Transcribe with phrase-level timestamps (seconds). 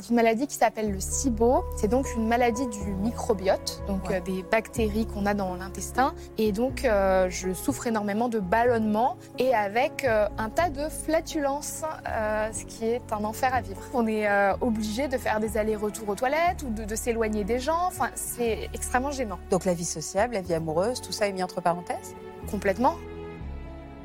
[0.00, 1.62] C'est une maladie qui s'appelle le SIBO.
[1.76, 6.14] C'est donc une maladie du microbiote, donc euh, des bactéries qu'on a dans l'intestin.
[6.38, 11.82] Et donc, euh, je souffre énormément de ballonnement et avec euh, un tas de flatulences,
[12.52, 13.80] ce qui est un enfer à vivre.
[13.92, 14.26] On est
[14.60, 17.86] obligé de faire des allers-retours aux toilettes ou de, de s'éloigner des gens.
[17.86, 19.38] Enfin, c'est extrêmement gênant.
[19.50, 22.14] Donc la vie sociable, la vie amoureuse, tout ça est mis entre parenthèses?
[22.50, 22.94] Complètement.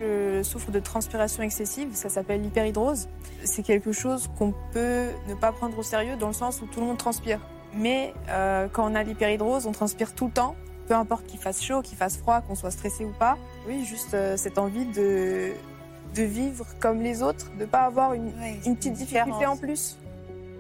[0.02, 3.08] Je souffre de transpiration excessive, ça s'appelle l'hyperhidrose.
[3.44, 6.82] C'est quelque chose qu'on peut ne pas prendre au sérieux dans le sens où tout
[6.82, 7.40] le monde transpire.
[7.74, 10.56] Mais euh, quand on a l'hyperhidrose, on transpire tout le temps,
[10.88, 13.38] peu importe qu'il fasse chaud, qu'il fasse froid, qu'on soit stressé ou pas.
[13.68, 15.52] Oui, juste euh, cette envie de,
[16.14, 18.34] de vivre comme les autres, de ne pas avoir une,
[18.66, 19.98] une petite difficulté en plus.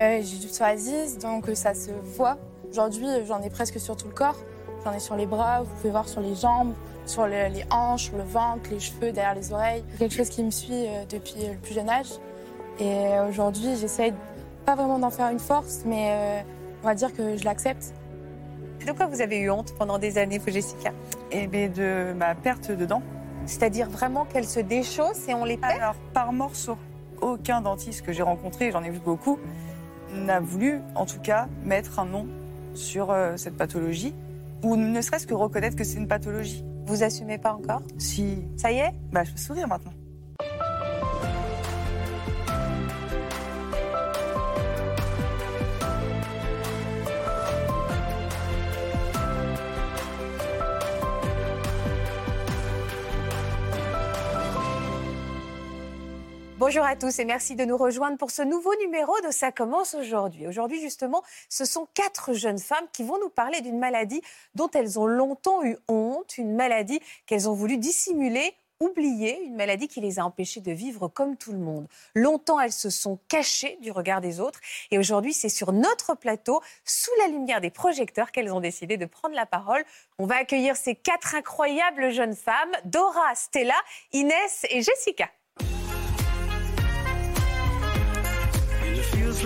[0.01, 2.37] Euh, J'ai du psoriasis, donc ça se voit.
[2.69, 4.37] Aujourd'hui, j'en ai presque sur tout le corps.
[4.83, 6.73] J'en ai sur les bras, vous pouvez voir sur les jambes,
[7.05, 9.83] sur le- les hanches, le ventre, les cheveux, derrière les oreilles.
[9.99, 12.09] Quelque chose qui me suit euh, depuis le plus jeune âge.
[12.79, 14.13] Et euh, aujourd'hui, j'essaye
[14.65, 16.41] pas vraiment d'en faire une force, mais euh,
[16.83, 17.93] on va dire que je l'accepte.
[18.85, 20.91] De quoi vous avez eu honte pendant des années, vous, Jessica?
[21.31, 23.01] Et bien de ma perte de dents.
[23.45, 25.79] C'est-à-dire vraiment qu'elles se déchaussent et on les perd?
[25.79, 26.77] Alors, par morceaux,
[27.21, 29.39] aucun dentiste que j'ai rencontré, j'en ai vu beaucoup,
[30.13, 32.27] n'a voulu, en tout cas, mettre un nom
[32.73, 34.13] sur euh, cette pathologie,
[34.63, 36.63] ou ne serait-ce que reconnaître que c'est une pathologie.
[36.85, 37.81] Vous assumez pas encore?
[37.97, 38.93] Si, Ça y est?
[39.11, 39.93] Bah, je peux sourire maintenant.
[56.67, 59.93] Bonjour à tous et merci de nous rejoindre pour ce nouveau numéro de Ça commence
[59.93, 60.47] aujourd'hui.
[60.47, 64.19] Aujourd'hui, justement, ce sont quatre jeunes femmes qui vont nous parler d'une maladie
[64.55, 69.87] dont elles ont longtemps eu honte, une maladie qu'elles ont voulu dissimuler, oublier, une maladie
[69.87, 71.87] qui les a empêchées de vivre comme tout le monde.
[72.15, 74.59] Longtemps, elles se sont cachées du regard des autres
[74.89, 79.05] et aujourd'hui, c'est sur notre plateau, sous la lumière des projecteurs, qu'elles ont décidé de
[79.05, 79.85] prendre la parole.
[80.17, 83.77] On va accueillir ces quatre incroyables jeunes femmes, Dora, Stella,
[84.13, 85.29] Inès et Jessica.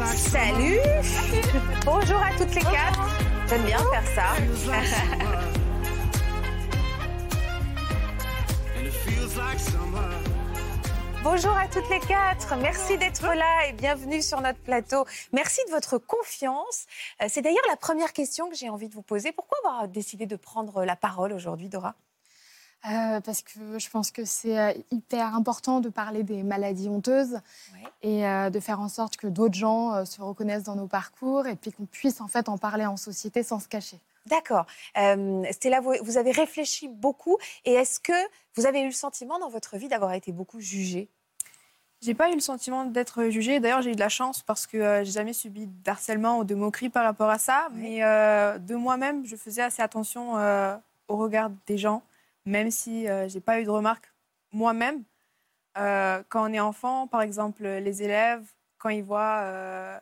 [0.05, 0.79] Salut
[1.83, 3.01] Bonjour à toutes les quatre.
[3.49, 4.33] J'aime bien faire ça.
[11.23, 12.55] Bonjour à toutes les quatre.
[12.61, 15.03] Merci d'être là et bienvenue sur notre plateau.
[15.33, 16.85] Merci de votre confiance.
[17.21, 19.33] Euh, C'est d'ailleurs la première question que j'ai envie de vous poser.
[19.33, 21.95] Pourquoi avoir décidé de prendre la parole aujourd'hui, Dora?
[22.85, 27.39] Euh, parce que je pense que c'est euh, hyper important de parler des maladies honteuses
[27.73, 27.89] Ouais.
[28.03, 31.45] et euh, de faire en sorte que d'autres gens euh, se reconnaissent dans nos parcours
[31.47, 33.99] et puis qu'on puisse en fait en parler en société sans se cacher.
[34.27, 34.65] D'accord.
[34.97, 38.13] Euh, Stella, vous, vous avez réfléchi beaucoup et est-ce que
[38.55, 41.09] vous avez eu le sentiment dans votre vie d'avoir été beaucoup jugée?
[42.01, 43.59] J'ai pas eu le sentiment d'être jugée.
[43.59, 46.55] D'ailleurs, j'ai eu de la chance parce que euh, j'ai jamais subi d'harcèlement ou de
[46.55, 47.67] moquerie par rapport à ça.
[47.73, 50.77] Mais euh, de moi-même, je faisais assez attention euh,
[51.09, 52.01] au regard des gens,
[52.49, 54.11] même si euh, j'ai pas eu de remarques
[54.51, 55.03] moi-même.
[55.77, 58.43] Euh, quand on est enfant, par exemple, les élèves,
[58.79, 59.97] quand ils voient euh,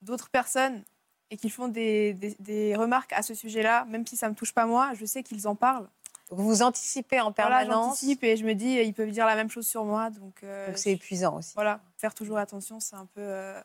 [0.00, 0.82] d'autres personnes
[1.30, 4.52] et qu'ils font des, des- des remarques à ce sujet-là, même si ça me touche
[4.52, 5.88] pas moi, je sais qu'ils en parlent.
[6.30, 9.34] Vous vous anticipez en Voilà, permanence j'anticipe et je me dis, ils peuvent dire la
[9.36, 10.08] même chose sur moi.
[10.10, 11.52] Donc, euh, Donc c'est épuisant aussi.
[11.54, 13.60] voilà, faire toujours attention, c'est un peu, euh,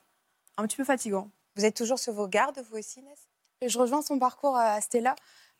[0.57, 1.29] un petit peu fatigant.
[1.55, 3.17] Vous êtes toujours sur vos gardes, vous aussi, Inès
[3.65, 5.15] je rejoins son parcours à Stella.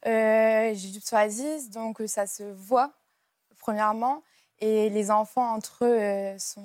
[0.05, 2.91] Euh, J'ai du psoriasis, donc euh, ça se voit
[3.59, 4.21] premièrement.
[4.59, 6.63] Et les enfants entre eux euh, sont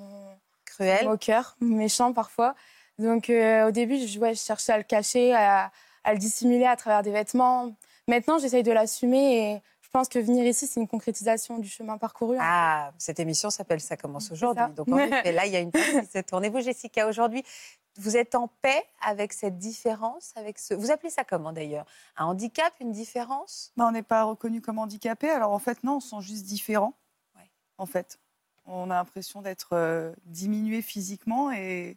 [0.65, 1.07] Cruel.
[1.07, 2.55] moqueurs, méchants parfois.
[2.99, 5.71] Donc euh, au début, je, ouais, je cherchais à le cacher, à,
[6.05, 7.75] à le dissimuler à travers des vêtements.
[8.09, 11.99] Maintenant, j'essaye de l'assumer et je pense que venir ici, c'est une concrétisation du chemin
[11.99, 12.37] parcouru.
[12.41, 14.65] Ah, cette émission s'appelle Ça commence aujourd'hui.
[14.75, 16.45] Donc en effet, là, il y a une page qui se tourne.
[16.45, 17.45] Et vous, Jessica, aujourd'hui,
[17.97, 20.75] vous êtes en paix avec cette différence avec ce...
[20.75, 21.87] Vous appelez ça comment d'ailleurs?
[22.17, 23.73] Un handicap, une différence?
[23.77, 26.95] Bah, on n'est pas reconnu comme handicapé, alors en fait, non, on sont juste différents.
[27.37, 27.51] Ouais.
[27.79, 28.19] En fait,
[28.65, 31.97] on a l'impression d'être euh, diminué physiquement et,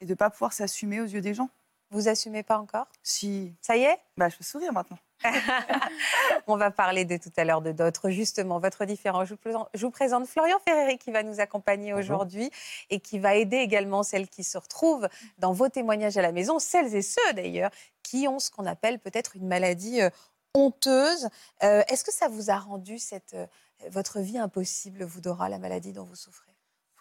[0.00, 1.50] et de ne pas pouvoir s'assumer aux yeux des gens.
[1.90, 2.86] Vous assumez pas encore?
[3.02, 3.98] Si, Ça y est?
[4.16, 4.98] Bah, je peux sourire maintenant.
[6.46, 9.26] On va parler de tout à l'heure de d'autres, justement, votre différence.
[9.26, 12.50] Je vous présente, je vous présente Florian Ferreri qui va nous accompagner aujourd'hui
[12.90, 15.08] et qui va aider également celles qui se retrouvent
[15.38, 17.70] dans vos témoignages à la maison, celles et ceux d'ailleurs
[18.02, 20.10] qui ont ce qu'on appelle peut-être une maladie euh,
[20.54, 21.28] honteuse.
[21.62, 23.46] Euh, Est-ce que ça vous a rendu cette, euh,
[23.90, 26.49] votre vie impossible, vous, Dora, la maladie dont vous souffrez?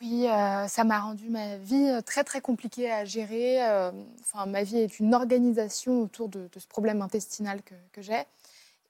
[0.01, 3.61] Oui, euh, ça m'a rendu ma vie euh, très très compliquée à gérer.
[3.67, 3.91] euh,
[4.21, 8.23] Enfin, ma vie est une organisation autour de, de ce problème intestinal que, que j'ai.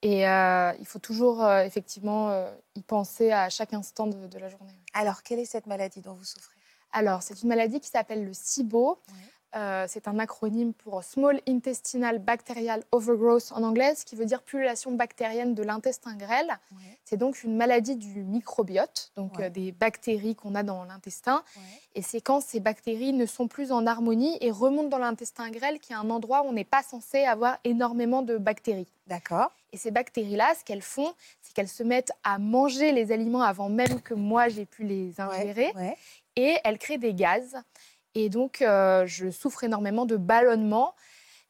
[0.01, 4.71] Et euh, il faut toujours effectivement y penser à chaque instant de, de la journée.
[4.94, 6.56] Alors, quelle est cette maladie dont vous souffrez?
[6.94, 8.97] Alors, c'est une maladie qui s'appelle le SIBO.
[9.56, 14.44] Euh, c'est un acronyme pour Small Intestinal Bacterial Overgrowth en anglais, ce qui veut dire
[14.44, 16.51] pullulation bactérienne de l'intestin grêle.
[17.04, 19.46] C'est donc une maladie du microbiote, donc Ouais.
[19.46, 21.44] euh, des bactéries qu'on a dans l'intestin.
[21.57, 21.63] Ouais.
[21.96, 25.80] Et c'est quand ces bactéries ne sont plus en harmonie et remontent dans l'intestin grêle,
[25.80, 28.88] qui est un endroit où on n'est pas censé avoir énormément de bactéries.
[29.07, 29.51] D'accord.
[29.74, 31.12] Et ces bactéries-là, ce qu'elles font,
[31.42, 35.19] c'est qu'elles se mettent à manger les aliments avant même que moi j'ai pu les
[35.19, 35.72] ingérer
[36.36, 37.56] et elles créent des gaz.
[38.15, 40.95] Et donc, euh, je souffre énormément de ballonnement,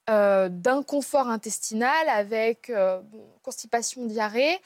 [0.10, 3.02] euh, d'inconfort intestinal avec euh,
[3.44, 4.60] constipation, diarrhée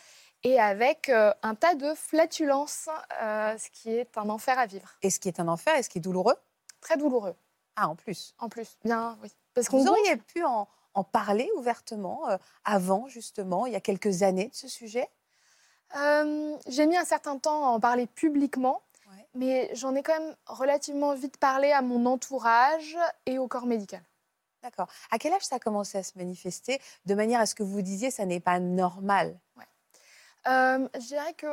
[0.43, 2.89] et avec un tas de flatulences,
[3.21, 4.89] ce qui est un enfer à vivre.
[5.01, 6.35] Et ce qui est un enfer, et ce qui est douloureux?
[6.81, 7.33] Très douloureux,
[7.77, 8.35] Ah, en plus.
[8.39, 8.77] en plus.
[8.83, 9.29] Bien, oui.
[9.53, 12.23] Parce Vous auriez pu en, en parler ouvertement
[12.65, 15.07] avant, justement, il y a quelques années de ce sujet?
[16.67, 18.81] J'ai mis un certain temps à en parler publiquement.
[19.35, 24.01] Mais j'en ai quand même relativement vite parlé à mon entourage et au corps médical.
[24.61, 24.87] D'accord.
[25.11, 27.81] À quel âge ça a commencé à se manifester de manière à ce que vous
[27.81, 29.37] disiez ça n'est pas normal?
[30.47, 31.47] Euh, je dirais que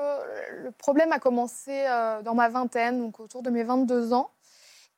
[0.62, 4.30] le problème a commencé euh, dans ma vingtaine, donc autour de mes 22 ans.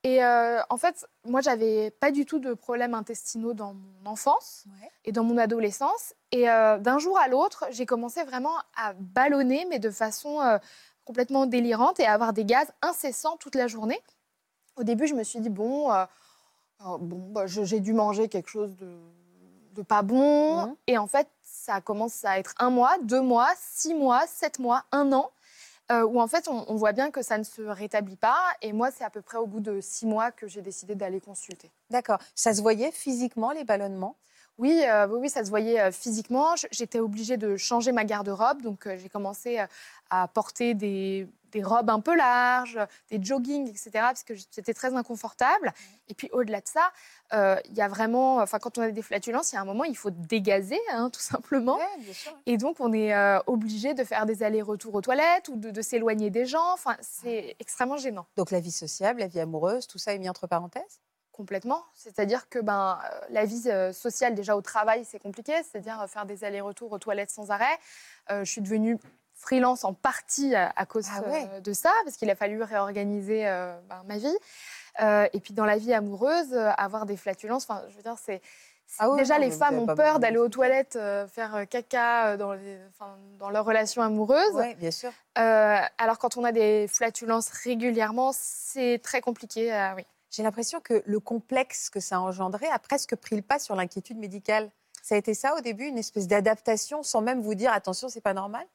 [0.04, 4.64] Et euh, en fait, moi, j'avais pas du tout de problèmes intestinaux dans mon enfance
[5.04, 6.14] et dans mon adolescence.
[6.32, 10.40] Et d'un jour à l'autre, j'ai commencé vraiment à ballonner, mais de façon
[11.04, 14.00] complètement délirante et à avoir des gaz incessants toute la journée.
[14.76, 16.04] Au début, je me suis dit, bon, euh,
[16.86, 18.98] euh, bon bah, j'ai dû manger quelque chose de,
[19.74, 20.66] de pas bon.
[20.66, 20.76] Mhm.
[20.86, 24.84] Et en fait, ça commence à être un mois, deux mois, six mois, sept mois,
[24.92, 25.30] un an,
[25.90, 28.40] euh, où en fait, on, on voit bien que ça ne se rétablit pas.
[28.62, 31.20] Et moi, c'est à peu près au bout de six mois que j'ai décidé d'aller
[31.20, 31.70] consulter.
[31.90, 32.18] D'accord.
[32.34, 34.16] Ça se voyait physiquement, les ballonnements?
[34.58, 36.54] Oui, euh, oui, oui, ça se voyait euh, physiquement.
[36.70, 39.60] J'étais obligée de changer ma garde-robe, donc euh, j'ai commencé
[40.10, 42.78] à porter des, des robes un peu larges,
[43.10, 45.72] des joggings, etc., parce que c'était très inconfortable.
[46.08, 46.90] Et puis au-delà de ça,
[47.32, 49.64] euh, il y a vraiment, enfin, quand on a des flatulences, il y a un
[49.64, 51.76] moment, il faut dégazer, hein, tout simplement.
[51.76, 52.32] Ouais, bien sûr.
[52.46, 55.82] Et donc, on est euh, obligé de faire des allers-retours aux toilettes ou de, de
[55.82, 56.72] s'éloigner des gens.
[56.72, 58.26] Enfin, c'est extrêmement gênant.
[58.36, 61.00] Donc la vie sociable, la vie amoureuse, tout ça est mis entre parenthèses?
[61.32, 61.82] Complètement.
[61.94, 65.54] C'est-à-dire que ben, euh, la vie euh, sociale, déjà au travail, c'est compliqué.
[65.62, 67.78] C'est-à-dire euh, faire des allers-retours aux toilettes sans arrêt.
[68.30, 68.98] Euh, je suis devenue
[69.34, 71.60] freelance en partie à, cause Ah ouais.
[71.62, 74.36] de ça, parce qu'il a fallu réorganiser euh, ben, ma vie.
[75.00, 78.40] Euh, et puis dans la vie amoureuse, avoir des flatulences, enfin, je veux dire, c'est...
[78.98, 82.52] Ah oui, déjà, non, les femmes ont peur d'aller aux toilettes euh, faire caca dans,
[82.52, 84.52] les, enfin, dans leur relation amoureuse.
[84.54, 85.10] Oui, bien sûr.
[85.38, 89.72] Euh, alors quand on a des flatulences régulièrement, c'est très compliqué.
[89.72, 90.04] euh, oui.
[90.32, 93.76] J'ai l'impression que le complexe que ça a engendré a presque pris le pas sur
[93.76, 94.70] l'inquiétude médicale.
[95.02, 98.22] Ça a été ça au début, une espèce d'adaptation sans même vous dire attention, c'est
[98.22, 98.66] pas normal?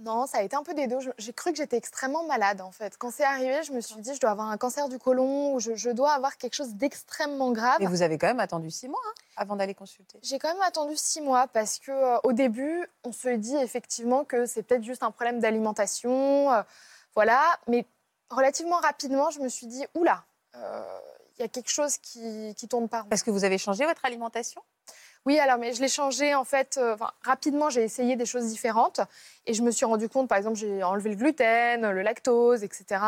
[0.00, 0.96] Non, ça a été un peu des deux.
[1.18, 2.96] J'ai cru que j'étais extrêmement malade en fait.
[2.96, 5.60] Quand c'est arrivé, je me suis dit je dois avoir un cancer du côlon ou
[5.60, 7.76] je, je dois avoir quelque chose d'extrêmement grave.
[7.78, 10.18] Mais vous avez quand même attendu six mois hein, avant d'aller consulter?
[10.22, 14.24] J'ai quand même attendu six mois parce que euh, au début, on se dit effectivement
[14.24, 16.62] que c'est peut-être juste un problème d'alimentation, euh,
[17.14, 17.42] voilà.
[17.68, 17.84] Mais
[18.30, 22.88] relativement rapidement, je me suis dit oula, il y a quelque chose qui qui tourne
[22.88, 23.08] pas rond.
[23.08, 24.62] Parce que vous avez changé votre alimentation?
[25.24, 26.78] Oui, alors, mais je l'ai changé en fait.
[26.78, 29.00] euh, enfin, rapidement, j'ai essayé des choses différentes
[29.46, 33.00] et je me suis rendu compte, par exemple, j'ai enlevé le gluten, le lactose, etc.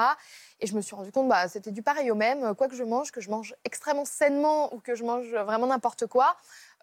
[0.61, 2.55] Et je me suis rendu compte, bah, c'était du pareil au même.
[2.55, 6.07] Quoi que je mange, que je mange extrêmement sainement ou que je mange vraiment n'importe
[6.07, 6.37] quoi,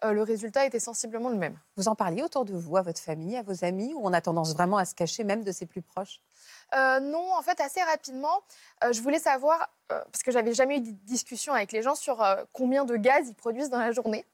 [0.04, 1.56] euh, le résultat était sensiblement le même.
[1.76, 4.20] Vous en parliez autour de vous, à votre famille, à vos amis, ou on a
[4.20, 6.20] tendance vraiment à se cacher même de ses plus proches?
[6.74, 8.40] Euh, non, en fait, assez rapidement,
[8.82, 11.94] euh, je voulais savoir, euh, parce que j'avais jamais eu de discussion avec les gens
[11.94, 14.24] sur combien de gaz ils produisent dans la journée.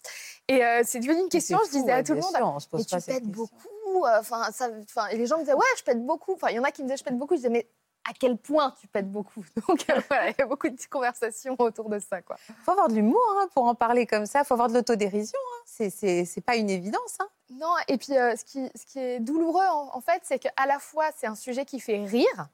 [0.49, 2.33] Et c'est devenu une question, je disais à tout le monde,
[2.73, 3.21] mais tu pètes question.
[3.27, 4.07] beaucoup.
[4.19, 6.35] Enfin, ça, enfin, et les gens me disaient, ouais, je pète beaucoup.
[6.35, 7.35] Enfin, il y en a qui me disaient, je pète beaucoup.
[7.35, 7.69] Je disais, mais
[8.09, 11.55] à quel point tu pètes beaucoup Donc euh, voilà, il y a beaucoup de conversations
[11.59, 12.37] autour de ça, quoi.
[12.65, 15.39] faut avoir de l'humour hein, pour en parler comme ça, faut avoir de l'autodérision.
[15.39, 15.65] Hein.
[15.91, 17.17] C'est- pas une évidence.
[17.21, 17.29] Hein.
[17.51, 20.67] Non, et puis euh, ce, qui, ce qui est douloureux, en, en fait, c'est qu'à
[20.67, 22.49] la fois, c'est un sujet qui fait rire,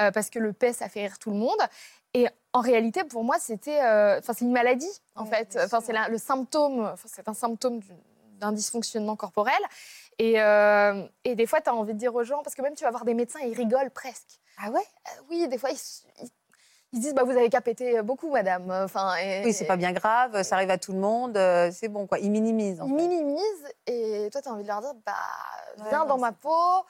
[0.00, 1.58] euh, parce que le paix, ça fait rire tout le monde.
[2.14, 5.58] Et en réalité, pour moi, c'était, euh, enfin, c'est une maladie, en Ouais, fait.
[5.64, 7.80] Enfin, c'est le symptôme, c'est un symptôme
[8.40, 9.54] d'un dysfonctionnement corporel.
[10.18, 10.34] Et,
[11.24, 12.90] et des fois, tu as envie de dire aux gens, parce que même tu vas
[12.90, 14.38] voir des médecins, ils rigolent presque.
[14.62, 14.80] Ah ouais?
[14.80, 18.70] Euh, oui, des fois, ils, disent, bah, vous avez qu'à péter beaucoup, madame.
[18.70, 21.88] Enfin, et- Oui, c'est pas bien grave, ça arrive à tout le monde, euh, c'est
[21.88, 22.18] bon quoi.
[22.18, 22.80] Ils minimisent.
[22.80, 23.08] En Ils fait.
[23.08, 25.14] minimisent et toi, tu as envie de leur dire bah,
[25.88, 26.84] viens dans ma peau,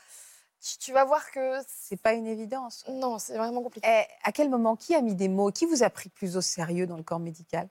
[0.61, 1.59] tu, tu vas voir que.
[1.61, 2.85] c'est- C'est pas une évidence.
[2.89, 3.87] Non, c'est vraiment compliqué.
[3.89, 6.41] Eh, à quel moment, qui a mis des mots Qui vous a pris plus au
[6.41, 7.69] sérieux dans le corps médical?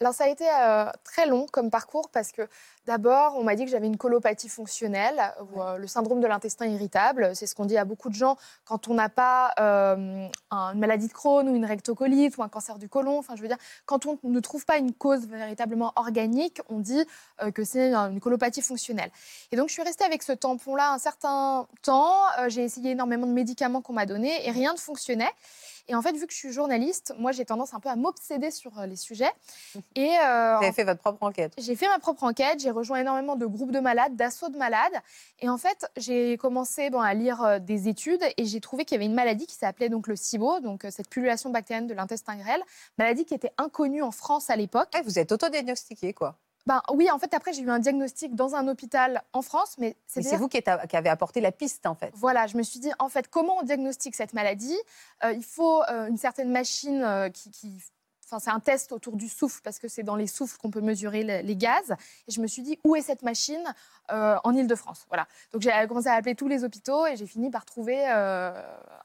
[0.00, 2.42] Alors ça a été euh, très long comme parcours parce que
[2.86, 6.66] d'abord on m'a dit que j'avais une colopathie fonctionnelle ou euh, le syndrome de l'intestin
[6.66, 7.34] irritable.
[7.34, 11.08] C'est ce qu'on dit à beaucoup de gens quand on n'a pas euh, une maladie
[11.08, 13.18] de Crohn ou une rectocolite ou un cancer du côlon.
[13.18, 17.04] Enfin je veux dire quand on ne trouve pas une cause véritablement organique, on dit
[17.52, 19.10] que c'est une colopathie fonctionnelle.
[19.50, 22.14] Et donc je suis restée avec ce tampon-là un certain temps.
[22.46, 25.32] J'ai essayé énormément de médicaments qu'on m'a donnés et rien ne fonctionnait.
[25.88, 28.50] Et en fait, vu que je suis journaliste, moi, j'ai tendance un peu à m'obséder
[28.50, 29.30] sur euh, les sujets.
[29.96, 32.60] Et euh, Vous avez fait votre propre enquête J'ai fait ma propre enquête.
[32.60, 34.92] J'ai rejoint énormément de groupes de malades, d'assauts de malades.
[35.40, 38.96] Et en fait, j'ai commencé bon, à lire euh, des études et j'ai trouvé qu'il
[38.96, 42.36] y avait une maladie qui s'appelait donc le SIBO, donc cette pullulation bactérienne de l'intestin
[42.36, 42.62] grêle,
[42.98, 44.94] maladie qui était inconnue en France à l'époque.
[45.04, 46.36] vous êtes autodiagnostiqué, quoi
[46.68, 49.96] ben, oui, en fait, après, j'ai eu un diagnostic dans un hôpital en France, mais
[50.06, 52.10] c'est vous qui, avez apporté la piste, en fait.
[52.14, 54.76] Voilà, je me suis dit, en fait, comment on diagnostique cette maladie?
[55.24, 57.82] Euh, Il faut euh, une certaine machine euh, qui, qui
[58.30, 60.82] Enfin, c'est un test autour du souffle parce que c'est dans les souffles qu'on peut
[60.82, 61.92] mesurer les, gaz.
[62.26, 63.62] Et je me suis dit, où est cette machine
[64.12, 65.06] euh, en Ile-de-France?
[65.08, 65.26] Voilà.
[65.52, 68.52] Donc j'ai commencé à appeler tous les hôpitaux et j'ai fini par trouver euh,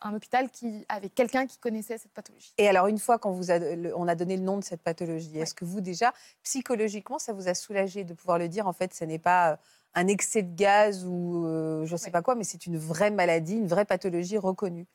[0.02, 2.54] un hôpital qui avait quelqu'un qui connaissait cette pathologie.
[2.58, 3.60] Et alors, une fois qu'on vous a,
[3.96, 6.14] on a donné le nom de cette pathologie, est-ce que vous, déjà,
[6.44, 9.56] psychologiquement, ça vous a soulagé de pouvoir le dire En fait, ce n'est pas euh,
[9.96, 11.46] un excès de gaz ou
[11.86, 14.86] je ne sais pas quoi, mais c'est une vraie maladie, une vraie pathologie reconnue?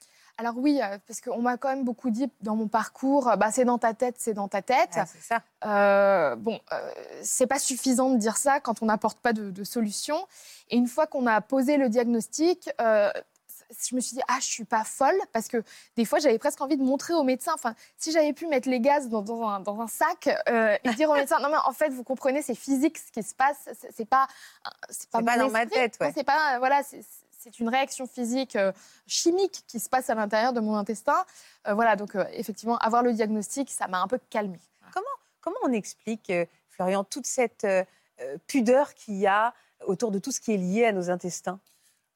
[0.41, 3.51] Alors oui, euh, parce qu'on m'a quand même beaucoup dit dans mon parcours, euh, bah,
[3.51, 4.91] c'est dans ta tête, c'est dans ta tête.
[4.93, 5.43] c'est ça.
[5.67, 6.61] Euh, bon,
[7.23, 10.17] c'est pas suffisant de dire ça quand on n'apporte pas de, solution.
[10.71, 14.65] Et une fois qu'on a posé le diagnostic, je me suis dit, ah, je suis
[14.65, 15.63] pas folle, parce que
[15.97, 18.81] des fois, j'avais presque envie de montrer au médecin, enfin, si j'avais pu mettre les
[18.81, 22.55] gaz dans, un, sac et dire au médecin, non, mais en fait, vous comprenez, c'est
[22.55, 24.29] physique ce qui se passe, c'est pas.
[24.89, 26.13] C'est pas, pas dans ma tête, ouais.
[26.15, 27.03] C'est pas, voilà, c'est
[27.59, 28.73] une réaction physique euh,
[29.07, 31.25] chimique qui se passe à l'intérieur de mon intestin.
[31.67, 34.61] Euh, voilà, donc euh, effectivement, avoir le diagnostic, ça m'a un peu calmée.
[34.93, 35.07] Comment,
[35.41, 36.33] comment on explique,
[36.69, 37.67] Florian, toute cette
[38.47, 39.55] pudeur qu'il y a
[39.87, 41.61] autour de tout ce qui est lié à nos intestins?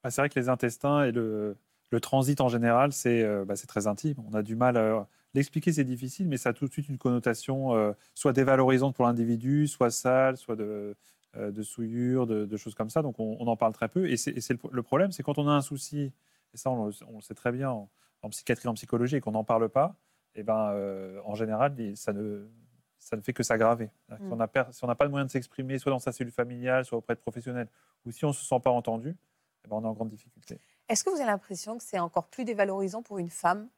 [0.02, 1.56] Bah, C'est vrai que les intestins et le,
[2.00, 4.16] transit en général, c'est bah, très intime.
[4.30, 5.06] On a du mal à...
[5.34, 9.66] L'expliquer, c'est difficile, mais ça a tout de suite une connotation soit dévalorisante pour l'individu,
[9.66, 10.94] soit sale, soit de,
[11.36, 13.02] de souillure, de, choses comme ça.
[13.02, 14.10] Donc on, en parle très peu.
[14.10, 14.34] Et, c'est,
[14.70, 16.12] le, problème, c'est quand on a un souci,
[16.52, 19.68] et ça on, le sait très bien en, psychiatrie, en psychologie, et qu'on n'en parle
[19.68, 19.96] pas,
[20.34, 22.48] et eh ben, euh, en général, ça ne,
[22.98, 23.90] ça ne fait que s'aggraver.
[24.08, 24.16] Mm.
[24.70, 27.14] Si on n'a pas de moyen de s'exprimer, soit dans sa cellule familiale, soit auprès
[27.14, 27.68] de professionnels,
[28.06, 29.14] ou si on ne se sent pas entendu,
[29.64, 30.58] eh ben, on est en grande difficulté.
[30.88, 33.68] Est-ce que vous avez l'impression que c'est encore plus dévalorisant pour une femme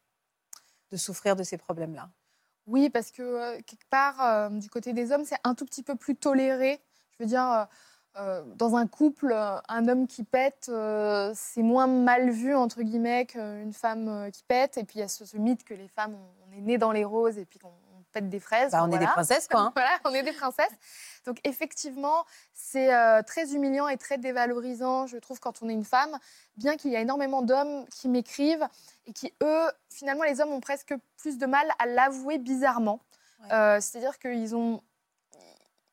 [0.90, 2.10] de souffrir de ces problèmes-là?
[2.66, 5.96] Oui, parce que euh, quelque part, du côté des hommes, c'est un tout petit peu
[5.96, 6.80] plus toléré
[7.18, 7.64] je veux dire, euh,
[8.16, 10.70] euh, dans un couple, euh, un homme qui pète,
[11.34, 14.78] c'est moins mal vu, entre guillemets, qu'une femme qui pète.
[14.78, 16.16] Et puis il y a ce, mythe que les femmes,
[16.48, 17.72] on, est né dans les roses et puis qu'on
[18.12, 18.72] pète des fraises.
[18.72, 19.60] Bah, on est des princesses, quoi.
[19.60, 19.72] Hein.
[19.74, 20.72] voilà, on est des princesses.
[21.26, 22.90] Donc effectivement, c'est
[23.24, 26.16] très humiliant et très dévalorisant, je trouve, quand on est une femme,
[26.56, 28.68] bien qu'il y a énormément d'hommes qui m'écrivent
[29.06, 33.00] et qui, eux, finalement, les hommes ont presque plus de mal à l'avouer bizarrement.
[33.48, 34.82] C'est-à-dire qu'ils ont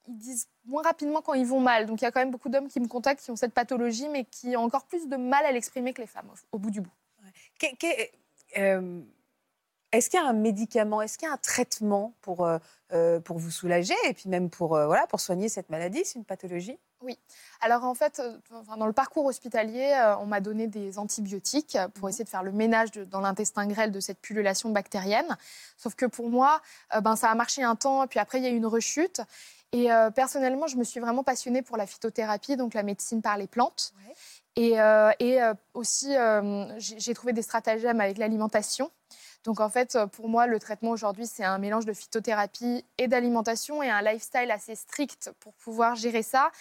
[0.07, 1.85] ils disent moins rapidement quand ils vont mal.
[1.85, 4.09] Donc il y a quand même beaucoup d'hommes qui me contactent qui ont cette pathologie,
[4.09, 6.81] mais qui ont encore plus de mal à l'exprimer que les femmes, au, bout du
[6.81, 6.91] bout.
[8.57, 9.01] Euh,
[9.91, 12.59] est-ce qu'il y a un médicament, est-ce qu'il y a un traitement pour, euh,
[12.93, 16.25] euh, pour vous soulager et puis même pour, voilà, pour soigner cette maladie C'est une
[16.25, 16.77] pathologie?
[17.01, 17.17] Oui.
[17.61, 18.21] Alors en fait,
[18.77, 22.09] dans le parcours hospitalier, on m'a donné des antibiotiques pour mhm.
[22.09, 25.35] essayer de faire le ménage dans l'intestin grêle de cette pullulation bactérienne.
[25.77, 26.61] Sauf que pour moi,
[27.01, 29.21] ben, ça a marché un temps, puis après il y a eu une rechute.
[29.73, 33.37] Et euh, personnellement, je me suis vraiment passionnée pour la phytothérapie, donc la médecine par
[33.37, 33.93] les plantes.
[34.57, 36.13] Et, euh, et euh, aussi,
[36.77, 38.91] j'ai trouvé des stratagèmes avec l'alimentation.
[39.43, 43.81] Donc en fait, pour moi, le traitement aujourd'hui, c'est un mélange de phytothérapie et d'alimentation
[43.81, 46.51] et un lifestyle assez strict pour pouvoir gérer ça.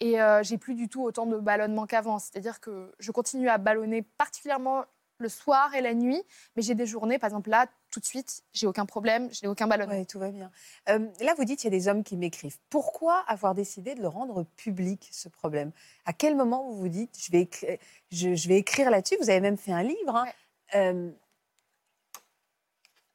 [0.00, 2.18] Et j'ai plus du tout autant de ballonnement qu'avant.
[2.18, 4.84] C'est-à-dire que je continue à ballonner particulièrement
[5.18, 6.22] le soir et la nuit,
[6.56, 9.48] mais j'ai des journées, par exemple là, tout de suite, j'ai aucun problème, je n'ai
[9.48, 9.86] aucun ballon.
[9.88, 10.50] Oui, tout va bien.
[10.88, 12.58] Euh, là, vous dites qu'il y a des hommes qui m'écrivent.
[12.68, 15.70] Pourquoi avoir décidé de le rendre public, ce problème?
[16.04, 17.78] À quel moment vous vous dites, je vais, écrire,
[18.10, 19.16] je, vais écrire là-dessus?
[19.20, 20.16] Vous avez même fait un livre.
[20.16, 20.26] Hein.
[20.74, 21.10] Euh,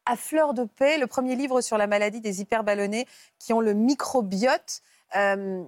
[0.05, 3.05] à fleur de paix, le premier livre sur la maladie des hyperballonnés
[3.37, 4.81] qui ont le microbiote.
[5.15, 5.63] Euh,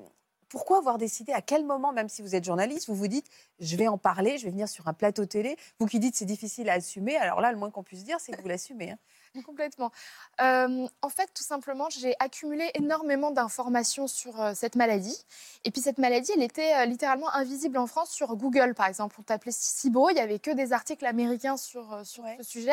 [0.52, 3.28] pourquoi avoir décidé à quel moment, même si vous êtes journaliste, vous vous dites
[3.60, 6.26] je vais en parler, je vais venir sur un plateau télé Vous qui dites c'est
[6.26, 8.92] difficile à assumer, alors là, le moins qu'on puisse dire, c'est que vous l'assumez.
[8.92, 8.98] Hein.
[9.46, 9.92] Complètement.
[10.42, 15.26] Euh, en fait, tout simplement, j'ai accumulé énormément d'informations sur euh, cette maladie.
[15.64, 19.16] Et puis, cette maladie, elle était euh, littéralement invisible en France sur Google, par exemple.
[19.20, 22.72] On t'appelait SIBO, il n'y avait que des articles américains sur, sur ce sujet.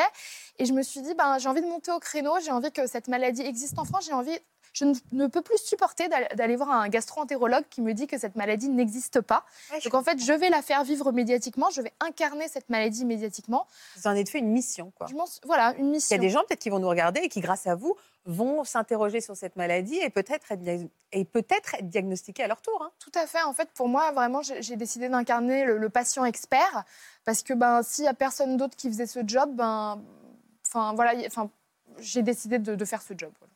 [0.57, 2.87] Et je me suis dit, ben, j'ai envie de monter au créneau, j'ai envie que
[2.87, 4.37] cette maladie existe en France, j'ai envie
[4.73, 8.69] Je ne, peux plus supporter d'aller- voir un gastro-entérologue qui me dit que cette maladie
[8.69, 9.45] n'existe pas.
[9.71, 13.05] Ouais, Donc en fait, je vais la faire vivre médiatiquement, je vais incarner cette maladie
[13.05, 13.67] médiatiquement.
[13.97, 15.07] Vous en êtes fait une mission, quoi.
[15.09, 16.15] Je voilà, une Il y mission.
[16.15, 17.95] a des gens peut-être qui vont nous regarder et qui, grâce à vous,
[18.25, 20.67] vont s'interroger sur cette maladie et peut-être être,
[21.11, 22.81] et peut-être être diagnostiqués à leur tour.
[22.83, 22.91] hein.
[22.99, 23.41] Tout à fait.
[23.43, 26.83] En fait, pour moi, vraiment, j'ai décidé d'incarner le, le patient expert
[27.25, 30.01] parce que ben, s'il n'y a personne d'autre qui faisait ce job, ben,
[30.67, 31.49] enfin voilà, enfin,
[31.97, 33.31] j'ai décidé de, de faire ce job.
[33.39, 33.53] voilà.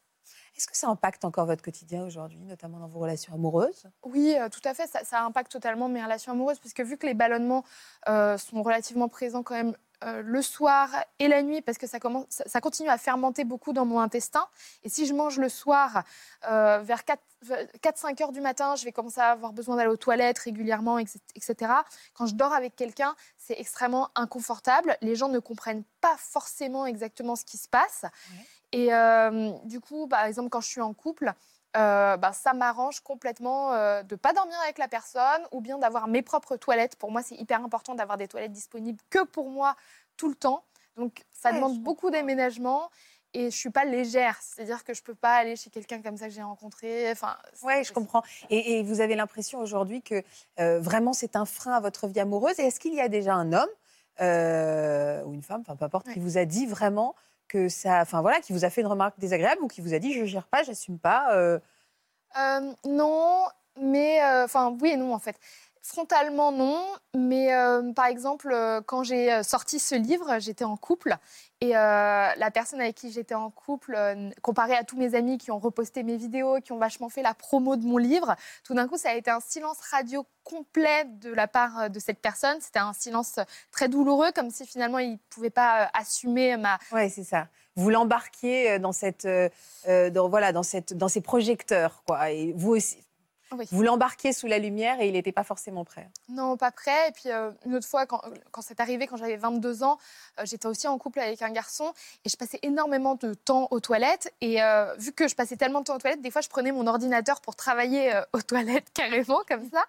[0.56, 3.88] Est-ce que ça impacte encore votre quotidien aujourd'hui, notamment dans vos relations amoureuses?
[4.04, 4.88] Oui, euh, tout à fait.
[4.88, 7.64] Ça, ça impacte totalement mes relations amoureuses, puisque vu que les ballonnements
[8.08, 12.00] euh, sont relativement présents quand même euh, le soir et la nuit, parce que ça,
[12.00, 14.46] commence, ça, ça continue à fermenter beaucoup dans mon intestin.
[14.84, 16.04] Et si je mange le soir,
[16.44, 17.02] vers
[17.82, 21.20] 4-5 heures du matin, je vais commencer à avoir besoin d'aller aux toilettes régulièrement, etc.
[21.36, 21.72] etc.
[22.14, 24.98] Quand je dors avec quelqu'un, c'est extrêmement inconfortable.
[25.02, 28.06] Les gens ne comprennent pas forcément exactement ce qui se passe.
[28.74, 31.32] Et euh, du coup, par exemple, quand je suis en couple,
[31.78, 36.08] euh, bah, ça m'arrange complètement euh, de pas dormir avec la personne ou bien d'avoir
[36.08, 36.96] mes propres toilettes.
[36.98, 39.76] Pour moi, c'est hyper important d'avoir des toilettes disponibles que pour moi
[40.18, 40.66] tout le temps.
[40.98, 42.90] Donc, ça Ouais, demande beaucoup d'aménagement
[43.34, 44.38] et je suis pas légère.
[44.42, 47.10] C'est-à-dire que je peux pas aller chez quelqu'un comme ça que j'ai rencontré.
[47.12, 48.22] Enfin, pas je comprends.
[48.52, 50.24] Et, et vous avez l'impression aujourd'hui que
[50.60, 52.60] euh, vraiment c'est un frein à votre vie amoureuse.
[52.60, 53.70] Et est-ce qu'il y a déjà un homme
[54.22, 56.26] euh, ou une femme, enfin peu importe, qui Ouais.
[56.26, 57.16] vous a dit vraiment
[57.48, 60.00] que ça, enfin voilà, qui vous a fait une remarque désagréable ou qui vous a
[60.00, 61.60] dit je gère pas, j'assume pas euh,
[62.38, 63.46] Euh, non,
[63.80, 65.38] mais euh, enfin oui et non en fait.
[65.86, 66.82] Frontalement non,
[67.14, 71.18] mais euh, par exemple euh, quand j'ai euh, sorti ce livre, j'étais en couple
[71.60, 75.52] et la personne avec qui j'étais en couple, euh, comparé à tous mes amis qui
[75.52, 78.88] ont reposté mes vidéos, qui ont vachement fait la promo de mon livre, tout d'un
[78.88, 82.58] coup ça a été un silence radio complet de la part de cette personne.
[82.62, 83.40] C'était un silence
[83.72, 87.48] très douloureux, comme si finalement il ne pouvait pas assumer ma, Ouais, c'est ça.
[87.76, 89.28] Vous l'embarquiez dans cette,
[89.88, 92.32] dans, voilà, dans dans ces projecteurs, quoi.
[92.32, 93.04] Et vous aussi,
[93.58, 93.68] Oui.
[93.72, 96.10] vous l'embarquiez sous la lumière et il n'était pas forcément prêt.
[96.30, 97.10] Non, pas prêt.
[97.10, 99.98] Et puis euh, une autre fois, quand, quand c'est arrivé, quand j'avais 22 ans,
[100.40, 101.94] euh, j'étais aussi en couple avec un garçon
[102.26, 104.34] et je passais énormément de temps aux toilettes.
[104.42, 106.72] Et euh, vu que je passais tellement de temps aux toilettes, des fois je prenais
[106.72, 109.84] mon ordinateur pour travailler aux toilettes carrément comme ça.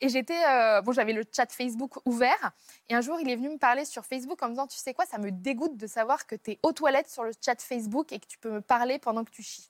[0.00, 0.40] Et j'étais,
[0.84, 2.52] bon, j'avais le chat Facebook ouvert.
[2.88, 4.94] Et un jour, il est venu me parler sur Facebook en me disant, tu sais
[4.94, 8.12] quoi, ça me dégoûte de savoir que tu es aux toilettes sur le chat Facebook
[8.12, 9.68] et que tu peux me parler pendant que tu chies.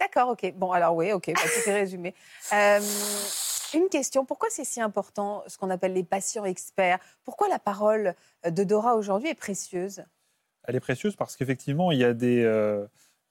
[0.00, 0.52] D'accord, ok.
[0.56, 2.14] Bon, alors oui, ok, bah, tout est résumé.
[2.52, 2.80] Euh,
[3.74, 6.98] une question, pourquoi c'est si important ce qu'on appelle les patients experts?
[7.22, 10.02] Pourquoi la parole de Dora aujourd'hui est précieuse?
[10.64, 12.84] Elle est précieuse parce qu'effectivement, il, y a des, euh,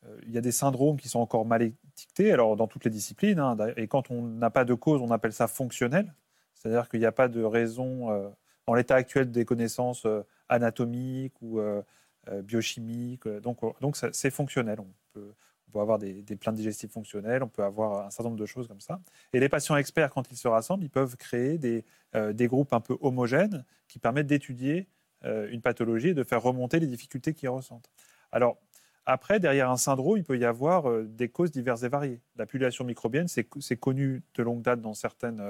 [0.05, 2.89] euh, il y a des syndromes qui sont encore mal étiquetés, alors dans toutes les
[2.91, 3.39] disciplines.
[3.39, 6.13] hein, et quand on n'a pas de cause, on appelle ça fonctionnel.
[6.53, 8.29] C'est-à-dire qu'il n'y a pas de raison, euh,
[8.65, 11.82] dans l'état actuel des connaissances euh, anatomiques ou euh,
[12.29, 13.25] euh, biochimiques.
[13.27, 14.79] euh, Donc, euh, donc c'est fonctionnel.
[14.79, 15.34] On peut,
[15.69, 18.45] on peut avoir des, des plaintes digestives fonctionnelles, on peut avoir un certain nombre de
[18.45, 18.99] choses comme ça.
[19.34, 22.79] Et les patients experts, quand ils se rassemblent, ils peuvent créer des, euh, groupes un
[22.79, 24.88] peu homogènes qui permettent d'étudier
[25.25, 27.89] euh, une pathologie et de faire remonter les difficultés qu'ils ressentent.
[28.32, 28.58] Alors,
[29.05, 32.21] après, derrière un syndrome, il peut y avoir euh, des causes diverses et variées.
[32.36, 35.41] La pullulation microbienne, c'est connu de longue date dans certaines,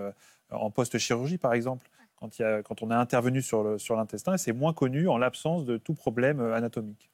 [0.49, 5.07] en post-chirurgie par exemple, quand, a- on est intervenu sur l'intestin, et c'est moins connu
[5.07, 7.09] en l'absence de tout problème anatomique.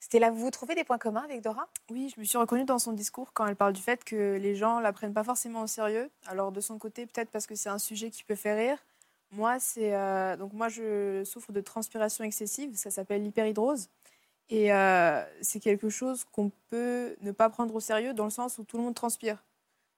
[0.00, 1.68] C'était là, vous trouvez des points communs avec Dora?
[1.90, 4.54] Oui, je me suis reconnue dans son discours quand elle parle du fait que les
[4.54, 6.10] gens la prennent pas forcément au sérieux.
[6.26, 8.78] Alors de son côté, peut-être parce que c'est un sujet qui peut faire rire.
[9.32, 12.76] Moi, c'est euh, donc moi je souffre de transpiration excessive.
[12.76, 13.88] Ça s'appelle l'hyperhidrose
[14.48, 18.58] et euh, c'est quelque chose qu'on peut ne pas prendre au sérieux dans le sens
[18.58, 19.42] où tout le monde transpire.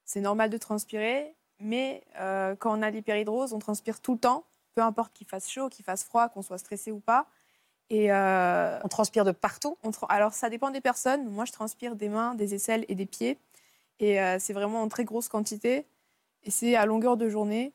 [0.05, 4.45] C'est normal de transpirer, mais euh, quand on a l'hyperhidrose, on transpire tout le temps,
[4.75, 7.27] peu importe qu'il fasse chaud, qu'il fasse froid, qu'on soit stressé ou pas.
[7.91, 9.77] Et euh, On transpire de partout.
[9.83, 11.29] on tra- Alors, ça dépend des personnes.
[11.31, 13.39] Moi, je transpire des mains, des aisselles et des pieds.
[13.99, 15.87] Et euh, c'est vraiment en très grosse quantité.
[16.45, 17.73] Et c'est à longueur de journée.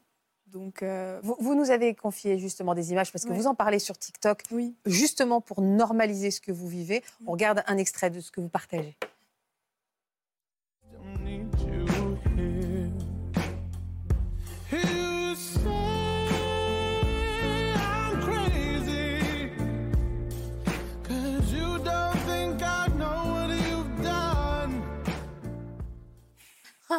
[0.47, 3.79] Donc, euh, Vous, vous nous avez confié justement des images parce que vous en parlez
[3.79, 4.75] sur TikTok, oui.
[4.85, 7.03] justement pour normaliser ce que vous vivez.
[7.25, 8.95] On regarde un extrait de ce que vous partagez.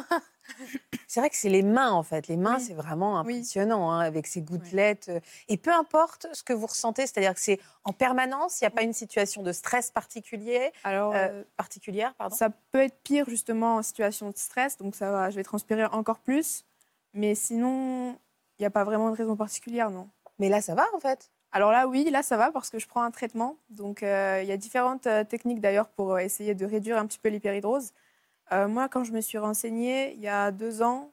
[1.08, 2.28] C'est vrai que c'est les mains, en fait.
[2.28, 2.62] Les mains, Oui.
[2.64, 3.36] c'est vraiment Oui.
[3.36, 5.08] impressionnant, hein, avec ces gouttelettes.
[5.08, 8.68] euh, Et peu importe ce que vous ressentez, c'est-à-dire que c'est en permanence, il n'y
[8.68, 12.14] a pas une situation de stress particulier, Alors, euh, euh, particulière.
[12.16, 12.36] Pardon?
[12.36, 14.76] ça peut être pire justement en situation de stress.
[14.76, 16.64] Donc, ça va, je vais transpirer encore plus.
[17.14, 18.10] Mais sinon,
[18.58, 20.10] il n'y a pas vraiment de raison particulière, non.
[20.38, 21.30] Mais là, ça va, en fait.
[21.52, 23.56] Alors là, oui, là, ça va parce que je prends un traitement.
[23.70, 27.18] Donc, euh, il y a différentes euh, techniques d'ailleurs pour essayer de réduire un petit
[27.20, 27.92] peu l'hyperhidrose.
[28.52, 31.10] Euh, moi, quand je me suis renseignée il y a deux ans,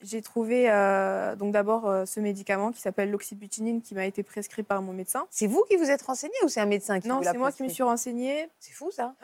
[0.00, 4.64] j'ai trouvé euh, donc d'abord euh, ce médicament qui s'appelle l'oxybutinine qui m'a été prescrit
[4.64, 5.26] par mon médecin.
[5.30, 7.38] C'est vous qui vous êtes renseigné ou c'est un médecin qui Non, vous l'a c'est
[7.38, 8.48] moi qui me suis renseignée.
[8.58, 9.14] C'est fou ça.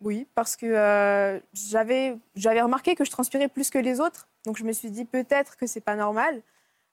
[0.00, 4.28] Oui, parce que j'avais j'avais remarqué que je transpirais plus que les autres.
[4.44, 6.42] Donc je me suis dit peut-être que c'est pas normal.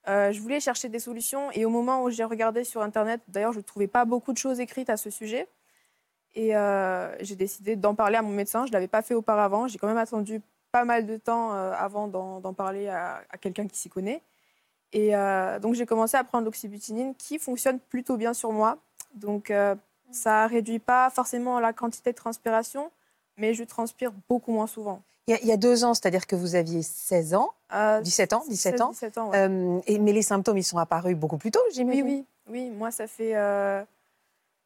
[0.08, 3.58] Je voulais chercher des solutions et au moment où j'ai regardé sur Internet, d'ailleurs je
[3.58, 5.50] ne trouvais pas beaucoup de choses écrites à ce sujet.
[6.34, 8.66] Et euh, j'ai décidé d'en parler à mon médecin.
[8.66, 9.68] Je ne l'avais pas fait auparavant.
[9.68, 10.42] J'ai quand même attendu
[10.72, 14.22] pas mal de temps euh, avant d'en parler à, à quelqu'un qui s'y connaît.
[14.94, 18.78] Et euh, donc j'ai commencé à prendre l'oxybutinine qui fonctionne plutôt bien sur moi.
[19.14, 19.76] Donc euh,
[20.12, 22.92] ça réduit pas forcément la quantité de transpiration,
[23.38, 25.02] mais je transpire beaucoup moins souvent.
[25.28, 28.02] Il y, a, il y a deux ans, c'est-à-dire que vous aviez 16 ans, Euh,
[28.02, 28.90] 17 ans, 17 ans.
[28.90, 29.82] 17 ans, ouais.
[29.88, 32.04] Et, mais les symptômes, ils sont apparus beaucoup plus tôt, j'imagine.
[32.04, 32.70] oui, oui.
[32.72, 33.34] Moi, ça fait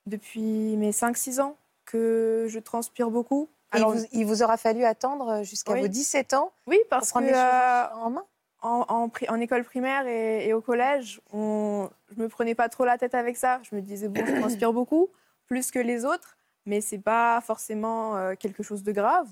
[0.05, 3.49] depuis mes 5-6 ans que je transpire beaucoup.
[3.71, 5.81] Alors, il, vous, il vous aura fallu attendre jusqu'à Oui.
[5.81, 8.25] vos 17 ans oui, pour parce que les choses euh, en main?
[8.61, 12.69] en, en pri- en école primaire et, et au collège, on, je me prenais pas
[12.69, 13.59] trop la tête avec ça.
[13.69, 15.09] Je me disais, bon, je transpire beaucoup,
[15.45, 19.27] plus que les autres, mais c'est pas forcément euh, quelque chose de grave.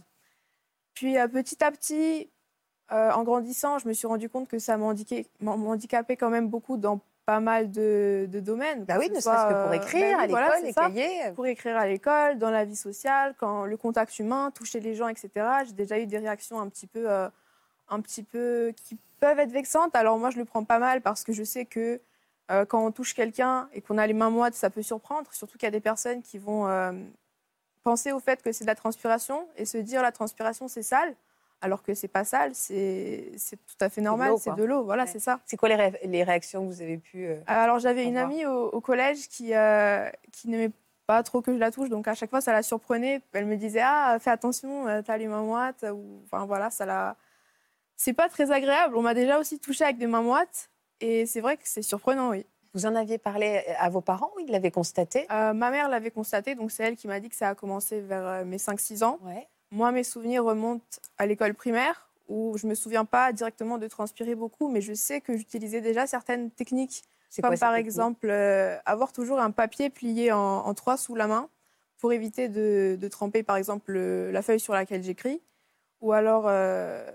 [0.93, 2.29] Puis euh, petit à petit,
[2.91, 6.99] euh, en grandissant, je me suis rendu compte que ça m'handicapait quand même beaucoup dans
[7.25, 8.85] pas mal de, de domaines.
[8.85, 10.65] Bah oui, que ne ce serait-ce que pour euh, écrire bah à oui, voilà, l'école,
[10.65, 10.81] les ça.
[10.81, 11.31] cahiers.
[11.35, 15.07] Pour écrire à l'école, dans la vie sociale, quand le contact humain, toucher les gens,
[15.07, 15.29] etc.
[15.65, 17.29] J'ai déjà eu des réactions un petit peu, euh,
[17.89, 19.95] un petit peu qui peuvent être vexantes.
[19.95, 22.01] Alors moi, je le prends pas mal parce que je sais que
[22.51, 25.31] euh, quand on touche quelqu'un et qu'on a les mains moites, ça peut surprendre.
[25.33, 26.91] Surtout qu'il y a des personnes qui vont euh,
[27.83, 31.15] penser au fait que c'est de la transpiration et se dire la transpiration c'est sale,
[31.63, 33.31] alors que c'est pas sale, c'est
[33.65, 34.83] tout à fait normal, c'est de l'eau.
[34.83, 35.09] Voilà, Ouais.
[35.09, 35.39] c'est ça.
[35.45, 37.25] C'est quoi les, ré- les réactions que vous avez pu...
[37.25, 40.71] euh, Alors j'avais une amie au, au collège qui, euh, qui n'aimait
[41.07, 43.21] pas trop que je la touche, donc à chaque fois ça la surprenait.
[43.33, 46.85] Elle me disait ah fais attention, euh, t'as les mains moites ou enfin voilà ça
[46.85, 47.15] la.
[47.95, 48.95] C'est pas très agréable.
[48.97, 50.69] On m'a déjà aussi touché avec des mains moites
[51.01, 52.45] et c'est vrai que c'est surprenant oui.
[52.73, 55.27] Vous en aviez parlé à vos parents ils l'avaient constaté?
[55.31, 58.01] Euh, ma mère l'avait constaté, donc c'est elle qui m'a dit que ça a commencé
[58.01, 59.19] vers euh, mes 5-6 ans.
[59.23, 59.47] Ouais.
[59.73, 60.85] Moi mes souvenirs remontent
[61.17, 65.19] à l'école primaire où je me souviens pas directement de transpirer beaucoup, mais je sais
[65.19, 67.03] que j'utilisais déjà certaines techniques
[67.41, 71.25] Comme quoi, par exemple euh, avoir toujours un papier plié en, en trois sous la
[71.27, 71.49] main
[71.97, 75.41] pour éviter de, de tremper par exemple le- la feuille sur laquelle j'écris.
[76.01, 77.09] Ou alors euh,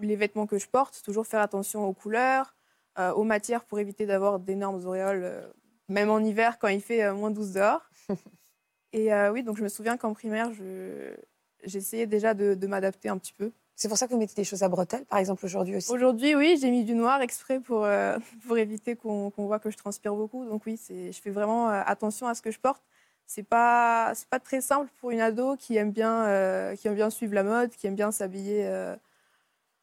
[0.00, 2.54] les vêtements que je porte, toujours faire attention aux couleurs,
[2.98, 5.48] euh, aux matières pour éviter d'avoir d'énormes auréoles, euh,
[5.88, 7.88] même en hiver quand il fait euh, moins 12 dehors.
[8.92, 11.14] Et euh, oui, donc je me souviens qu'en primaire, je-
[11.64, 13.52] j'essayais déjà de, de m'adapter un petit peu.
[13.74, 16.34] C'est pour ça que vous mettez des choses à bretelles, par exemple, aujourd'hui aussi Aujourd'hui,
[16.34, 19.76] oui, j'ai mis du noir exprès pour, euh, pour éviter qu'on qu'on voit que je
[19.76, 20.44] transpire beaucoup.
[20.44, 22.82] Donc oui, je fais vraiment euh, attention à ce que je porte.
[23.26, 26.94] C'est pas c'est pas très simple pour une ado qui aime bien euh, qui aime
[26.94, 28.94] bien suivre la mode, qui aime bien s'habiller euh,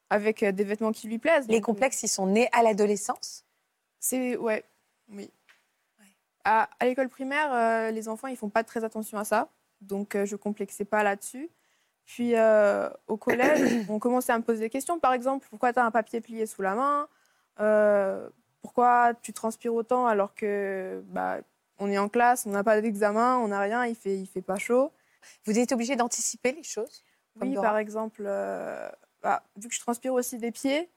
[0.09, 1.47] avec des vêtements qui lui plaisent.
[1.47, 3.45] Les complexes, ils sont nés à l'adolescence?
[3.99, 4.63] C'est ouais,
[5.09, 5.29] oui.
[6.45, 9.49] À, à l'école primaire, les enfants ils font pas très attention à ça,
[9.81, 11.49] donc je complexais pas là-dessus.
[12.09, 14.99] Puis euh, au collège, on commençait à me poser des questions.
[14.99, 17.07] Par exemple, pourquoi tu as un papier plié sous la main?
[17.59, 18.27] Euh,
[18.63, 21.37] Pourquoi tu transpires autant alors que bah,
[21.77, 24.41] on est en classe, on n'a pas d'examen, on n'a rien, il fait il fait
[24.41, 24.91] pas chaud?
[25.45, 27.03] Vous êtes obligé d'anticiper les choses
[27.39, 28.89] Oui, par exemple, euh,
[29.21, 30.89] bah, vu que je transpire aussi des pieds,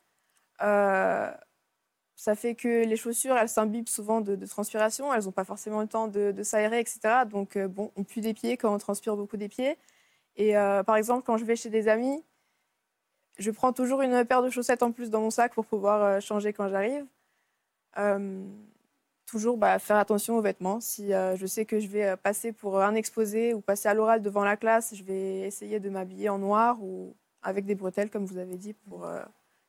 [2.16, 5.83] ça fait que les chaussures, elles s'imbibent souvent de, de transpiration, elles n'ont pas forcément
[5.83, 7.27] le temps de, de s'aérer, etc.
[7.27, 9.77] Donc, bon, on pue des pieds quand on transpire beaucoup des pieds.
[10.37, 12.23] Et euh, par exemple, quand je vais chez des amis,
[13.38, 16.21] je prends toujours une paire de chaussettes en plus dans mon sac pour pouvoir euh,
[16.21, 17.05] changer quand j'arrive.
[17.99, 18.42] Euh,
[19.27, 20.81] toujours bah, faire attention aux vêtements.
[20.81, 24.23] Si euh, je sais que je vais passer pour un exposé ou passer à l'oral
[24.23, 28.25] devant la classe, je vais essayer de m'habiller en noir ou avec des bretelles, comme
[28.27, 29.21] vous avez dit, pour euh,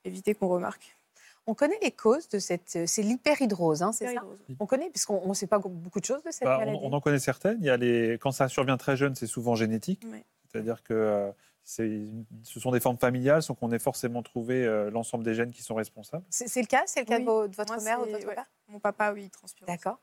[0.06, 0.98] éviter qu'on remarque.
[1.46, 2.88] On connaît les causes de cette...
[2.88, 4.24] C'est l'hyperhydrose, hein, c'est ça?
[4.60, 6.78] On connaît, puisqu'on ne sait pas beaucoup de choses de cette Bah, maladie.
[6.82, 7.58] on, on en connaît certaines.
[7.60, 8.18] Il y a les...
[8.22, 10.02] Quand ça survient très jeune, c'est souvent génétique.
[10.10, 10.24] Oui.
[10.54, 11.32] C'est-à-dire que euh,
[11.64, 15.64] ce sont des formes familiales, sans qu'on ait forcément trouvé euh, l'ensemble des gènes qui
[15.64, 16.24] sont responsables.
[16.30, 16.84] C'est le cas?
[16.86, 17.26] C'est le cas Oui.
[17.26, 18.36] de, votre Moi, mère ou de votre ouais.
[18.36, 18.50] père?
[18.68, 19.66] Mon papa, oui, il transpire.
[19.66, 20.00] D'accord.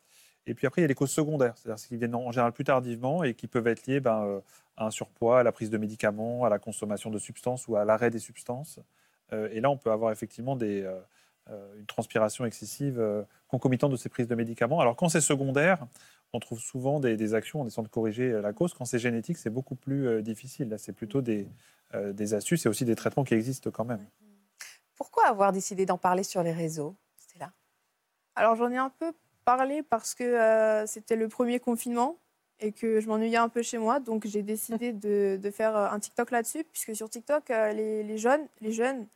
[0.47, 2.65] Et puis après, il y a les causes secondaires, c'est-à-dire qui viennent en général plus
[2.65, 4.41] tardivement et qui peuvent être liées ben, euh,
[4.77, 7.85] à un surpoids, à la prise de médicaments, à la consommation de substances ou à
[7.85, 8.81] l'arrêt des substances.
[9.33, 10.91] Euh, et là, on peut avoir effectivement des,
[11.49, 13.01] une transpiration excessive
[13.51, 14.81] concomitante de ces prises de médicaments.
[14.81, 15.87] Alors quand c'est secondaire,
[16.33, 18.73] on trouve souvent des, des actions en essayant de corriger euh, la cause.
[18.75, 20.69] Quand c'est génétique, c'est beaucoup plus euh, difficile.
[20.69, 21.49] Là, c'est plutôt des,
[21.95, 24.05] euh, des astuces et aussi des traitements qui existent quand même.
[24.95, 26.95] Pourquoi avoir décidé d'en parler sur les réseaux
[27.39, 27.51] là.
[28.37, 29.13] Alors j'en ai un peu
[29.45, 32.17] parlé parce que euh, c'était le premier confinement
[32.61, 34.01] et que je m'ennuyais un peu chez moi.
[34.01, 38.19] Donc, j'ai décidé de, de faire un TikTok là-dessus, puisque sur TikTok, euh, les, les
[38.19, 39.07] jeunes, les jeunes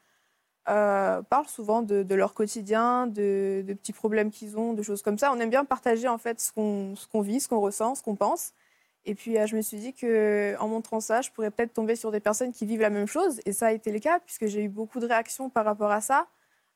[0.68, 5.32] euh, parlent souvent de, leur quotidien, de, petits problèmes qu'ils ont, de choses comme ça.
[5.32, 8.52] On aime bien partager en fait ce qu'on vit, ce qu'on ressent, ce qu'on pense.
[9.06, 11.96] Et puis, euh, je me suis dit que en montrant ça, je pourrais peut-être tomber
[11.96, 13.40] sur des personnes qui vivent la même chose.
[13.44, 16.00] Et ça a été le cas, puisque j'ai eu beaucoup de réactions par rapport à
[16.00, 16.26] ça.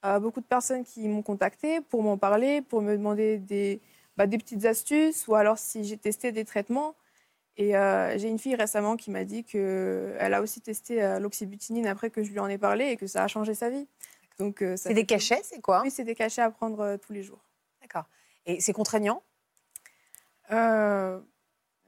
[0.05, 3.81] Euh, beaucoup de personnes qui m'ont contacté pour m'en parler, pour me demander
[4.16, 6.94] bah, des petites astuces ou alors si j'ai testé des traitements.
[7.59, 11.88] Et euh, j'ai une fille récemment qui m'a dit qu'elle a aussi testé euh, l'oxybutinine
[11.88, 13.87] après que je lui en ai parlé et que ça a changé sa vie.
[14.38, 15.83] Donc, euh, C'est des cachets, c'est quoi?
[15.83, 17.40] Oui, c'est des cachets à prendre euh, tous les jours.
[17.83, 18.05] D'accord.
[18.47, 19.23] Et c'est contraignant?
[20.53, 21.18] Euh,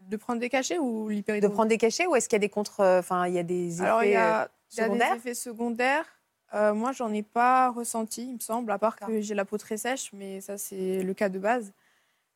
[0.01, 2.47] de prendre des cachets ou de l'hyperidose prendre des cachets ou est-ce qu'il y a
[2.47, 4.81] des contre, enfin il y a des effets Alors, il y euh, a, il y
[4.81, 5.13] a secondaires?
[5.13, 6.05] des effets secondaires.
[6.53, 9.57] Euh, moi, j'en ai pas ressenti, il me semble, à part que j'ai la peau
[9.57, 11.73] très sèche, mais ça, c'est le cas de base.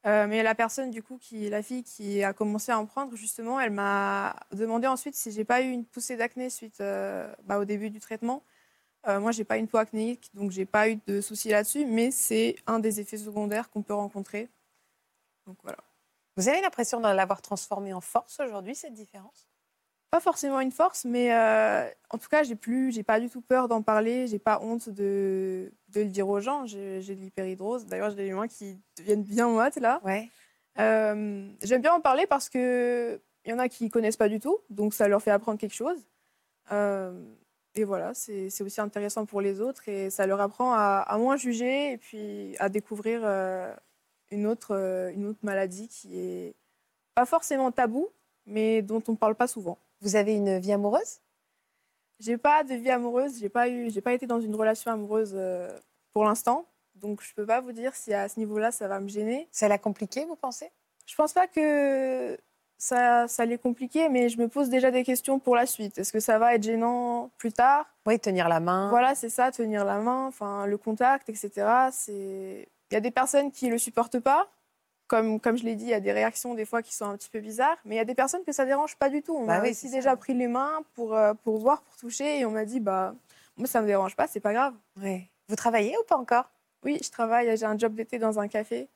[0.07, 3.17] Euh, mais la personne, du coup, qui, la fille qui a commencé à en prendre,
[3.17, 7.59] justement, elle m'a demandé ensuite si j'ai pas eu une poussée d'acné suite euh, bah,
[7.59, 8.43] au début du traitement.
[9.07, 12.11] Euh, moi, j'ai pas une peau acnéique, donc j'ai pas eu de soucis là-dessus, mais
[12.11, 14.51] c'est un des effets secondaires qu'on peut rencontrer.
[15.47, 15.79] Donc voilà.
[16.37, 19.49] Vous avez l'impression de l'avoir transformé en force aujourd'hui cette différence?
[20.15, 23.41] Pas forcément une force, mais euh, en tout cas, j'ai plus, j'ai pas du tout
[23.41, 26.67] peur d'en parler, j'ai pas honte de, de le dire aux gens.
[26.67, 27.87] J'ai de l'hyperhidrose.
[27.87, 30.01] D'ailleurs, j'ai des mains qui deviennent bien moites là.
[30.05, 30.31] Ouais.
[30.79, 34.39] Euh, J'aime bien en parler parce que il y en a qui connaissent pas du
[34.39, 35.99] tout, donc ça leur fait apprendre quelque chose.
[36.71, 37.21] Euh,
[37.75, 41.37] et voilà, c'est aussi intéressant pour les autres et ça leur apprend à, à moins
[41.37, 43.25] juger et puis à découvrir
[44.31, 46.55] une autre, une autre maladie qui est
[47.17, 48.11] pas forcément tabou,
[48.47, 49.77] mais dont on parle pas souvent.
[50.05, 51.21] Vous avez une vie amoureuse?
[52.21, 55.33] J'ai pas de vie amoureuse, j'ai pas eu, j'ai pas été dans une relation amoureuse
[55.35, 55.69] euh,
[56.13, 59.09] pour l'instant, donc je peux pas vous dire si à ce niveau-là ça va me
[59.09, 59.49] gêner.
[59.51, 60.71] Ça l'a compliqué, vous pensez?
[61.07, 62.39] Je pense pas que
[62.77, 65.97] ça, ça l'est compliqué, mais je me pose déjà des questions pour la suite.
[65.97, 67.87] Est-ce que ça va être gênant plus tard?
[68.07, 68.91] Oui, tenir la main.
[68.91, 71.51] Voilà, c'est ça, tenir la main, enfin le contact, etc.
[71.93, 74.49] C'est, il y a des personnes qui le supportent pas.
[75.15, 77.17] Comme, comme je l'ai dit, il y a des réactions des fois qui sont un
[77.17, 79.37] petit peu bizarres, mais il y a des personnes que ça dérange pas du tout.
[79.37, 79.95] On Bah m'a oui, aussi ça.
[79.97, 83.15] déjà pris les mains pour, euh, pour voir, pour toucher, et on m'a dit, bah,
[83.57, 84.75] moi ça me dérange pas, c'est pas grave.
[85.01, 85.31] Ouais.
[85.49, 86.51] Vous travaillez ou pas encore?
[86.85, 88.89] Oui, je travaille, j'ai un job d'été dans un café.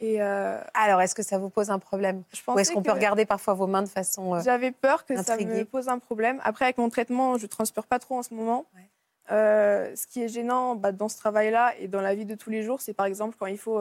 [0.00, 2.24] Et euh, Alors, est-ce que ça vous pose un problème?
[2.34, 4.34] Je Ou est-ce qu'on que peut regarder parfois vos mains de façon...
[4.34, 6.40] euh, j'avais peur que ça me pose un problème.
[6.44, 8.66] Après, avec mon traitement, je transpire pas trop en ce moment.
[8.74, 8.88] Ouais.
[9.30, 12.50] Euh, ce qui est gênant bah, dans ce travail-là et dans la vie de tous
[12.50, 13.80] les jours, c'est par exemple quand il faut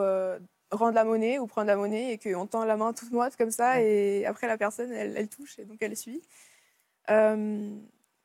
[0.72, 3.52] rendre la monnaie ou prendre la monnaie et qu'on tend la main toute moite comme
[3.52, 6.22] ça et après la personne, elle, elle touche et donc elle suit.
[7.10, 7.70] Euh,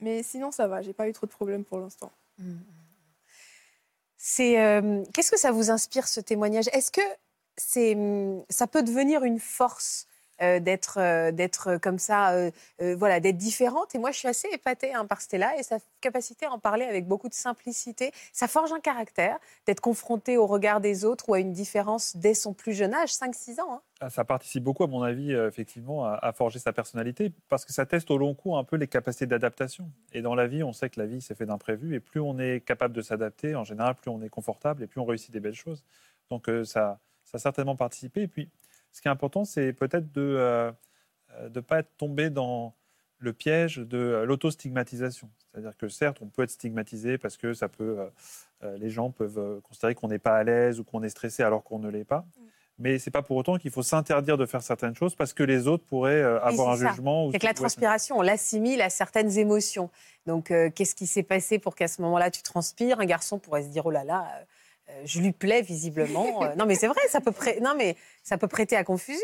[0.01, 2.13] mais sinon, ça va, j'ai pas eu trop de problèmes pour l'instant.
[4.17, 6.69] C'est euh, qu'est-ce que ça vous inspire ce témoignage?
[6.73, 7.01] Est-ce que
[7.57, 7.97] c'est
[8.51, 10.07] ça peut devenir une force
[10.43, 12.51] euh, d'être euh, d'être comme ça, euh,
[12.83, 15.79] euh, voilà, d'être différente Et moi, je suis assez épatée hein, par Stella et sa
[16.01, 18.13] capacité à en parler avec beaucoup de simplicité.
[18.33, 22.35] Ça forge un caractère d'être confronté au regard des autres ou à une différence dès
[22.35, 23.75] son plus jeune âge, 5-6 ans.
[23.75, 23.81] hein.
[24.01, 27.73] Ah, Ça participe beaucoup, à mon avis, euh, effectivement, à, forger sa personnalité, parce que
[27.73, 29.91] ça teste au long cours un peu les capacités d'adaptation.
[30.13, 32.39] Et dans la vie, on sait que la vie, c'est fait d'imprévus, et plus on
[32.39, 35.41] est capable de s'adapter, en général, plus on est confortable, et plus on réussit des
[35.41, 35.83] belles choses.
[36.31, 38.23] Donc euh, ça, ça a certainement participé.
[38.23, 38.51] Et puis,
[38.97, 40.73] ce qui est important, c'est peut-être de
[41.55, 42.75] ne pas être tombé dans
[43.19, 45.31] le piège de euh, l'autostigmatisation.
[45.53, 48.07] C'est-à-dire que certes, on peut être stigmatisé parce que ça peut, euh,
[48.63, 51.43] euh, les gens peuvent euh, considérer qu'on n'est pas à l'aise ou qu'on est stressé
[51.43, 52.27] alors qu'on ne l'est pas.
[52.79, 55.67] Mais c'est pas pour autant qu'il faut s'interdire de faire certaines choses parce que les
[55.67, 56.91] autres pourraient euh, avoir un ça.
[56.91, 57.31] jugement.
[57.33, 59.89] C'est que la transpiration, on l'assimile à certaines émotions.
[60.27, 63.01] Donc, euh, qu'est-ce qui s'est passé pour qu'à ce moment-là, tu transpires?
[63.01, 64.45] Un garçon pourrait se dire, oh là là, euh, euh,
[65.05, 66.43] je lui plais visiblement.
[66.45, 69.21] Euh, non, mais c'est vrai, ça peut, prê- non, mais ça peut prêter à confusion.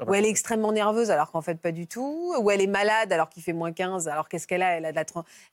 [0.00, 2.34] Ah bah, Ou elle est extrêmement nerveuse alors qu'en fait pas du tout.
[2.40, 4.08] Ou elle est malade alors qu'il fait moins 15.
[4.08, 4.76] Alors qu'est-ce qu'elle a?
[4.76, 5.04] Elle a, de la,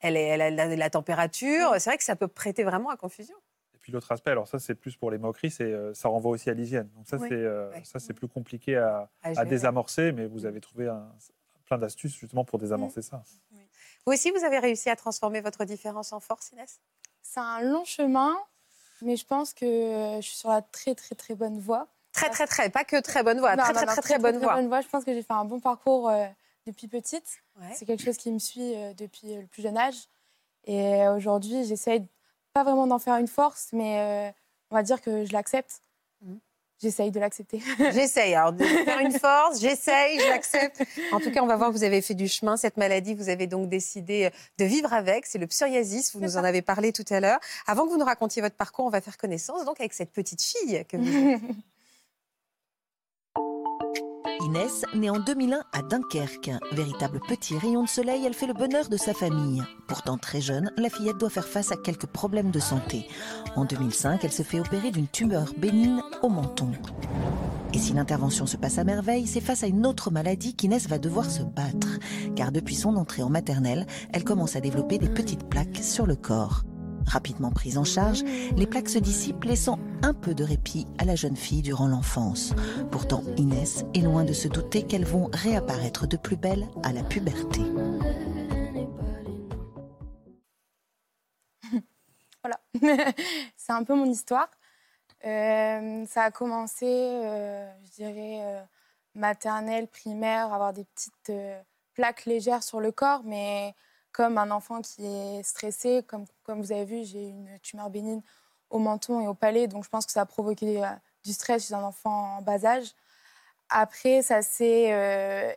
[0.02, 1.74] elle, est- elle a de la, température.
[1.78, 3.36] C'est vrai que ça peut prêter vraiment à confusion.
[3.76, 6.32] Et puis l'autre aspect, alors ça c'est plus pour les moqueries, c'est euh, ça renvoie
[6.32, 6.90] aussi à l'hygiène.
[6.96, 7.28] Donc ça Oui.
[7.30, 7.82] c'est euh, Ouais.
[7.84, 11.08] ça c'est plus compliqué à, À désamorcer, mais vous avez trouvé un-
[11.66, 13.24] plein d'astuces justement pour désamorcer ça.
[14.06, 16.82] Vous aussi, vous avez réussi à transformer votre différence en force, Inès?
[17.22, 18.36] C'est un long chemin,
[19.02, 21.88] mais je pense que euh, je suis sur la très très très bonne voie.
[22.14, 22.70] Très, très, très.
[22.70, 23.38] Pas que très bonne.
[23.38, 24.82] Non, très, non, très, non, très, très, bonne voix.
[24.82, 26.26] Je pense que j'ai fait un bon parcours euh,
[26.66, 27.42] depuis petite.
[27.60, 27.68] Ouais.
[27.74, 30.10] C'est quelque chose qui me suit euh, depuis le plus jeune âge.
[30.66, 32.06] Et aujourd'hui, j'essaye
[32.54, 34.32] pas vraiment d'en faire une force, mais euh,
[34.70, 35.82] on va dire que je l'accepte.
[36.22, 36.40] Mhm.
[36.82, 37.62] J'essaye de l'accepter.
[37.92, 40.84] J'essaye alors de faire une force, j'essaye, j'accepte.
[41.12, 42.58] En tout cas, on va voir que vous avez fait du chemin.
[42.58, 45.28] Cette maladie, vous avez donc décidé euh, de vivre avec.
[45.28, 47.40] C'est le psoriasis, vous nous en avez parlé tout à l'heure.
[47.68, 50.42] Avant que vous nous racontiez votre parcours, on va faire connaissance donc avec cette petite
[50.42, 51.40] fille que vous.
[54.52, 56.52] Inès naît en 2001 à Dunkerque.
[56.74, 59.64] Véritable petit rayon de soleil, elle fait le bonheur de sa famille.
[59.88, 63.08] Pourtant très jeune, la fillette doit faire face à quelques problèmes de santé.
[63.56, 66.70] En 2005, elle se fait opérer d'une tumeur bénigne au menton.
[67.74, 70.98] Et si l'intervention se passe à merveille, c'est face à une autre maladie qu'Inès va
[70.98, 71.88] devoir se battre.
[72.36, 76.18] Car depuis son entrée en maternelle, elle commence à développer des petites plaques sur le
[76.18, 76.64] corps.
[77.08, 78.24] Rapidement prises en charge,
[78.56, 82.54] les plaques se dissipent, laissant un peu de répit à la jeune fille durant l'enfance.
[82.92, 87.04] Pourtant, Inès est loin de se douter qu'elles vont réapparaître de plus belle à la
[87.04, 87.62] puberté.
[92.44, 92.60] Voilà,
[93.56, 94.50] c'est un peu mon histoire.
[95.26, 98.62] Euh, ça a commencé, euh, je dirais, euh,
[99.14, 101.32] maternelle, primaire, avoir des petites
[101.94, 103.76] plaques légères sur le corps, mais
[104.12, 108.22] comme un enfant qui est stressé, comme, comme vous avez vu, j'ai une tumeur bénigne
[108.70, 110.88] au menton et au palais, donc je pense que ça a provoqué euh,
[111.26, 112.94] du stress chez un enfant en bas âge.
[113.70, 115.52] Après, ça s'est euh,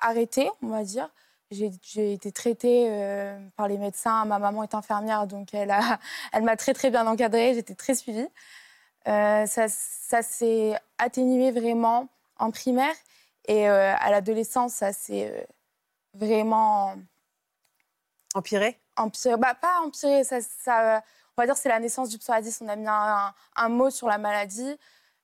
[0.00, 1.10] arrêté, on va dire.
[1.50, 4.24] J'ai été traitée euh, par les médecins.
[4.24, 5.98] Ma maman est infirmière, donc elle a-
[6.32, 7.54] elle m'a très très bien encadrée.
[7.54, 8.28] J'étais très suivie.
[9.06, 12.08] Ça ça s'est atténué vraiment
[12.38, 12.94] en primaire.
[13.48, 15.46] Et à l'adolescence, ça s'est
[16.14, 16.94] vraiment
[18.34, 18.78] Empiré?
[18.96, 19.36] Empiré.
[19.36, 21.02] Bah, pas empiré, ça, ça,
[21.36, 22.60] on va dire que c'est la naissance du psoriasis.
[22.60, 24.76] On a mis un, un- un mot sur la maladie.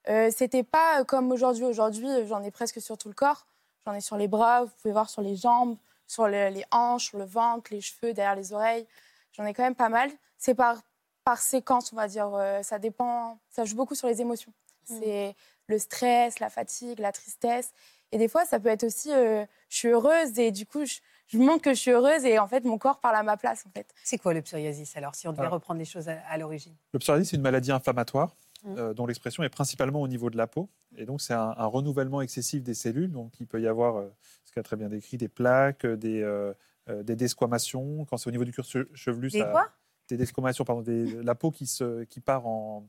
[0.08, 1.64] Euh, C'était pas comme aujourd'hui.
[1.64, 3.46] Aujourd'hui, j'en ai presque sur tout le corps.
[3.86, 5.76] J'en ai sur les bras, vous pouvez voir sur les jambes,
[6.08, 8.86] sur le- les hanches, sur le ventre, les cheveux, derrière les oreilles.
[9.32, 10.10] J'en ai quand même pas mal.
[10.38, 10.78] C'est par,
[11.24, 12.28] par séquence, on va dire.
[12.34, 14.52] Euh, ça dépend, ça joue beaucoup sur les émotions.
[14.84, 15.34] C'est
[15.66, 17.70] le stress, la fatigue, la tristesse.
[18.12, 20.98] Et des fois, ça peut être aussi, euh, je suis heureuse et du coup, je,
[21.26, 23.64] je montre que je suis heureuse et en fait, mon corps parle à ma place,
[23.66, 23.86] en fait.
[24.04, 25.54] C'est quoi le psoriasis alors, si on devait Alors.
[25.54, 26.74] reprendre les choses à, à l'origine?
[26.92, 28.34] Le psoriasis, c'est une maladie inflammatoire
[28.64, 28.74] Mm.
[28.78, 30.68] euh, dont l'expression est principalement au niveau de la peau.
[30.96, 33.12] Et donc, c'est un, un renouvellement excessif des cellules.
[33.12, 34.08] Donc, il peut y avoir, euh,
[34.44, 36.52] ce qu'a très bien décrit, des plaques, euh, des, euh,
[36.88, 38.06] euh, des desquamations.
[38.06, 39.68] Quand c'est au niveau du cuir che- chevelu, Des ça- quoi?
[40.08, 42.88] Des desquamations, pardon, des- la peau qui, se, qui part en,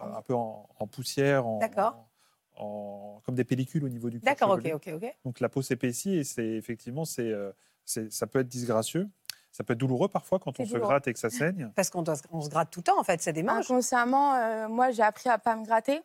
[0.00, 2.06] un peu en, en poussière, en, D'accord.
[2.56, 5.16] en- comme des pellicules au niveau du cuir D'accord, ok, ok, ok.
[5.24, 7.56] Donc la peau s'épaissit et c'est effectivement c'est, euh, c'est-
[8.10, 9.08] ça peut être disgracieux.
[9.50, 11.70] Ça peut être douloureux parfois quand on se gratte et que ça saigne.
[11.74, 13.64] Parce qu'on doit- on se gratte tout le temps, en fait, ça démange.
[13.64, 16.00] Inconsciemment, euh, moi, j'ai appris à pas me gratter.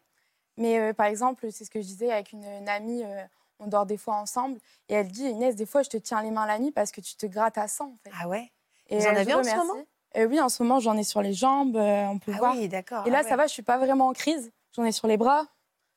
[0.58, 3.22] Mais euh, par exemple, c'est ce que je disais avec une, une amie, euh,
[3.60, 4.60] on dort des fois ensemble.
[4.88, 7.02] Et elle dit, Inès, des fois, je te tiens les mains la nuit parce que
[7.02, 7.94] tu te grattes à sang.
[7.94, 8.12] En fait.
[8.20, 8.52] Ah ouais?
[8.88, 9.74] Et Vous en euh, avez en ce moment?
[10.16, 12.56] Euh, Oui, en ce moment, j'en ai sur les jambes, euh, on peut Ah voir.
[12.56, 13.06] oui, d'accord.
[13.08, 14.52] Et là, ah ça va, je suis pas vraiment en crise.
[14.76, 15.46] J'en ai sur les bras.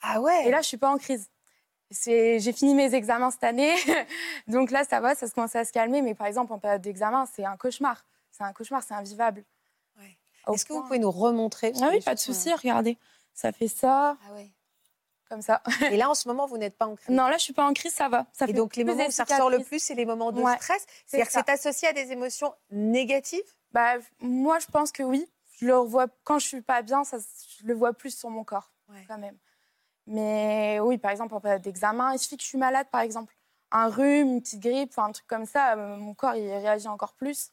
[0.02, 0.46] Ah ouais?
[0.48, 1.28] Et là, je suis pas en crise.
[1.90, 3.74] J'ai fini mes examens cette année.
[4.48, 6.02] Donc là, ça va, ça se commence à se calmer.
[6.02, 8.04] Mais par exemple, en période d'examen, c'est un cauchemar.
[8.30, 9.44] C'est un cauchemar, c'est invivable.
[9.98, 10.16] Ouais.
[10.52, 12.98] Est-ce que vous pouvez nous remontrer Ah oui, pas de sont- souci, regardez.
[13.34, 14.50] Ça fait ça, Ah ouais.
[15.28, 15.62] comme ça.
[15.92, 17.14] Et là, en ce moment, vous n'êtes pas en crise?
[17.14, 18.26] Non, là, je suis pas en crise, ça va.
[18.32, 20.40] Ça Et fait donc, les moments où ça ressort le plus, c'est les moments de
[20.40, 20.84] Ouais, stress?
[21.06, 23.42] c'est C'est-à-dire que c'est associé à des émotions négatives?
[23.72, 25.26] Bah, moi, je pense que oui.
[25.58, 27.16] Je le revois quand je suis pas bien, ça,
[27.60, 28.70] je le vois plus sur mon corps,
[29.08, 29.36] quand même.
[30.06, 33.34] Mais oui, par exemple, en période d'examen, il suffit que je suis malade, par exemple.
[33.72, 37.14] Un rhume, une petite grippe, un truc comme ça, euh, mon corps, il réagit encore
[37.14, 37.50] plus.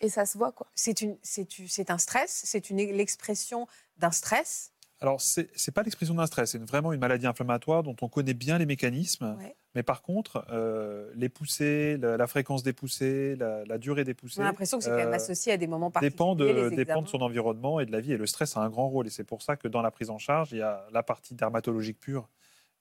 [0.00, 0.66] Et ça se voit, quoi.
[0.74, 4.72] C'est une- c'est une- c'est un stress, c'est une- l'expression d'un stress?
[5.00, 8.08] Alors, c'est n'est pas l'expression d'un stress, c'est une- vraiment une maladie inflammatoire dont on
[8.08, 9.36] connaît bien les mécanismes.
[9.38, 9.54] Ouais.
[9.74, 14.12] Mais par contre, euh, les poussées, la, la fréquence des poussées, la, la durée des
[14.12, 16.10] On poussées a l'impression que c'est quand même euh, associé à des moments particuliers.
[16.10, 18.12] dépend, de, dépend de son environnement et de la vie.
[18.12, 19.06] Et le stress a un grand rôle.
[19.06, 21.34] Et c'est pour ça que dans la prise en charge, il y a la partie
[21.34, 22.28] dermatologique pure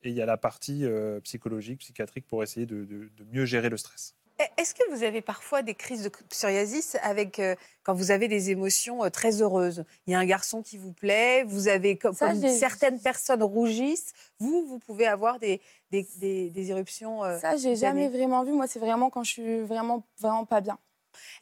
[0.03, 3.45] et il y a la partie euh, psychologique, psychiatrique pour essayer de- de- de mieux
[3.45, 4.15] gérer le stress.
[4.57, 8.49] Est-ce que vous avez parfois des crises de psoriasis avec euh, quand vous avez des
[8.51, 9.83] émotions euh, très heureuses?
[10.07, 13.43] Il y a un garçon qui vous plaît, vous avez comme, Ça, comme certaines personnes
[13.43, 17.23] rougissent, vous vous pouvez avoir des des, des- des éruptions.
[17.23, 18.51] euh, Ça, j'ai jamais vraiment vu.
[18.53, 20.77] Moi, c'est vraiment quand je suis vraiment, vraiment pas bien.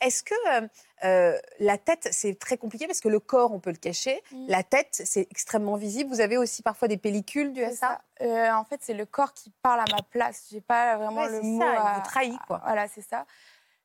[0.01, 0.33] Est-ce que
[1.03, 4.45] euh, la tête c'est très compliqué parce que le corps on peut le cacher, Mm.
[4.47, 6.09] la tête c'est extrêmement visible.
[6.09, 8.01] Vous avez aussi parfois des pellicules dues à C'est ça?
[8.19, 8.25] ça.
[8.25, 10.47] Euh, en fait, c'est le corps qui parle à ma place.
[10.51, 11.61] J'ai pas vraiment Ouais, le mot.
[11.61, 12.61] ça, à- vous trahit, quoi.
[12.65, 13.25] Voilà, c'est ça.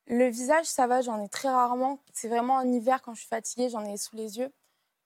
[0.06, 1.98] Le visage, ça va, j'en ai très rarement.
[2.12, 4.52] C'est vraiment en hiver quand je suis fatiguée, j'en ai sous les yeux.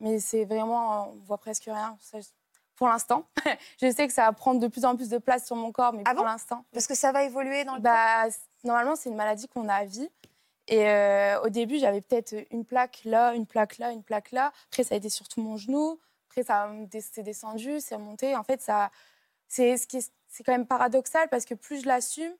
[0.00, 1.96] Mais c'est vraiment, on voit presque rien.
[2.00, 2.18] Ça,
[2.76, 3.24] pour l'instant,
[3.82, 5.92] je sais que ça va prendre de plus en plus de place sur mon corps,
[5.92, 6.30] mais Ah pour bon?
[6.30, 6.64] l'instant.
[6.72, 7.90] Parce que ça va évoluer dans le temps?
[7.90, 10.08] Bah, c- normalement, c'est une maladie qu'on a à vie.
[10.68, 14.52] Et euh, au début, j'avais peut-être une plaque là, une plaque là, une plaque là.
[14.68, 15.98] Après, ça a été sur tout mon genou.
[16.28, 18.36] Après, ça c'est descendu, c'est remonté.
[18.36, 18.60] En fait,
[19.48, 22.32] c'est quand même paradoxal parce que plus je l'assume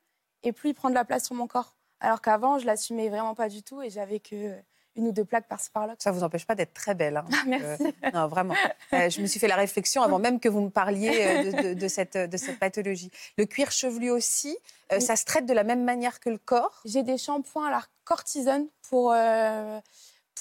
[0.43, 1.75] et plus il prend de la place sur mon corps.
[2.01, 4.55] Alors qu'avant, je l'assumais vraiment pas du tout et j'avais que
[4.99, 5.95] une ou deux plaques par-ci par-là.
[5.99, 7.17] Ça vous empêche pas d'être très belle.
[7.17, 7.25] hein.
[7.47, 7.85] Merci.
[8.05, 8.55] Euh, non, vraiment.
[8.95, 11.63] Euh, je me suis fait la réflexion avant même que vous me parliez euh, de,
[11.69, 13.11] de- de cette, de cette pathologie.
[13.37, 14.57] Le cuir chevelu aussi,
[14.93, 16.81] euh, ça se traite de la même manière que le corps?
[16.87, 19.15] J'ai des shampoings à la cortisone pour,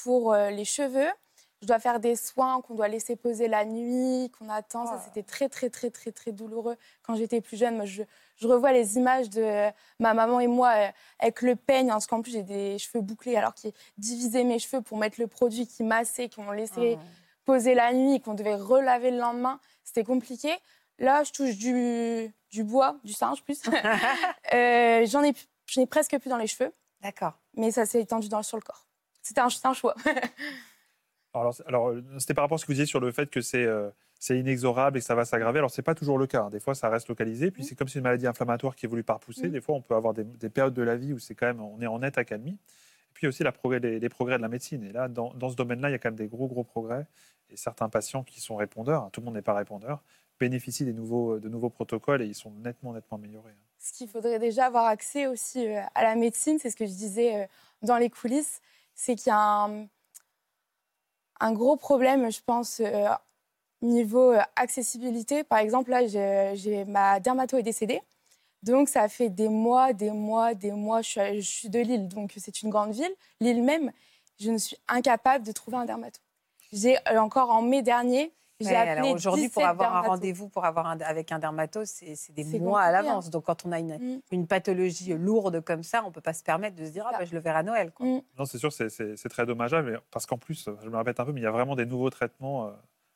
[0.03, 1.09] pour les cheveux.
[1.61, 4.85] Je dois faire des soins qu'on doit laisser poser la nuit, qu'on attend.
[4.85, 7.75] Ça, c'était très, très, très, très, très douloureux quand j'étais plus jeune.
[7.77, 8.03] Moi, je,
[8.35, 10.87] je revois les images de ma maman et moi euh,
[11.19, 14.59] avec le peigne, hein, parce qu'en plus, j'ai des cheveux bouclés, alors qu'ils divisaient mes
[14.59, 17.03] cheveux pour mettre le produit qui massait, qui m'ont laissé Oh.
[17.45, 19.59] poser la nuit qu'on devait relaver le lendemain.
[19.83, 20.51] C'était compliqué.
[20.99, 23.61] Là, je touche du, du bois, du singe plus.
[24.53, 25.33] Euh, J'en ai,
[25.77, 27.33] ai presque plus dans les cheveux D'accord.
[27.55, 28.85] mais ça s'est étendu dans, sur le corps.
[29.23, 29.95] C'était un, un choix.
[31.41, 33.65] Alors, euh, c'était par rapport à ce que vous disiez sur le fait que c'est
[33.65, 33.89] euh,
[34.29, 35.59] inexorable et que ça va s'aggraver.
[35.59, 36.43] Alors, c'est pas toujours le cas.
[36.43, 36.49] hein.
[36.49, 37.51] Des fois, ça reste localisé.
[37.51, 37.67] Puis, Mhm.
[37.69, 39.47] c'est comme c'est une maladie inflammatoire qui évolue par poussée.
[39.47, 39.51] Mhm.
[39.53, 41.61] Des fois, on peut avoir des, des périodes de la vie où c'est quand même,
[41.61, 42.51] on est en nette accalmie.
[43.09, 44.83] Et puis aussi la progrès, les, les progrès de la médecine.
[44.83, 47.05] Et là, dans, dans ce domaine-là, il y a quand même des gros, gros progrès.
[47.49, 50.03] Et certains patients qui sont répondeurs, hein, tout le monde n'est pas répondeur,
[50.39, 53.51] bénéficient des nouveaux, de nouveaux protocoles et ils sont nettement, nettement améliorés.
[53.51, 53.63] hein.
[53.79, 56.91] Ce qu'il faudrait déjà avoir accès aussi euh, à la médecine, c'est ce que je
[56.91, 57.45] disais euh,
[57.83, 58.59] dans les coulisses,
[58.93, 59.87] c'est qu'il y a un,
[61.39, 63.07] un gros problème, je pense, euh,
[63.81, 65.43] niveau euh, accessibilité.
[65.43, 68.01] Par exemple, là, j'ai ma dermato est décédée.
[68.63, 71.01] Donc, ça fait des mois, des mois, des mois.
[71.01, 73.13] Je suis, je suis de Lille, donc c'est une grande ville.
[73.39, 73.91] Lille même,
[74.39, 76.19] je ne suis incapable de trouver un dermato.
[76.73, 78.33] J'ai euh, encore en mai dernier,
[78.65, 81.87] Ouais, appelé alors aujourd'hui, pour 17 avoir un rendez-vous pour avoir un, avec un dermatose,
[81.89, 83.29] c'est des mois à compliqué, l'avance.
[83.29, 84.21] Donc, quand on a une, Mm.
[84.31, 87.19] une pathologie lourde comme ça, on peut pas se permettre de se dire ah, Ça.
[87.19, 87.91] bah, je le verrai à Noël.
[87.91, 88.05] Quoi.
[88.07, 88.21] Mm.
[88.39, 90.01] Non, c'est sûr, c'est- très dommageable.
[90.11, 92.09] Parce qu'en plus, je me répète un peu, mais il y a vraiment des nouveaux
[92.09, 92.71] traitements euh,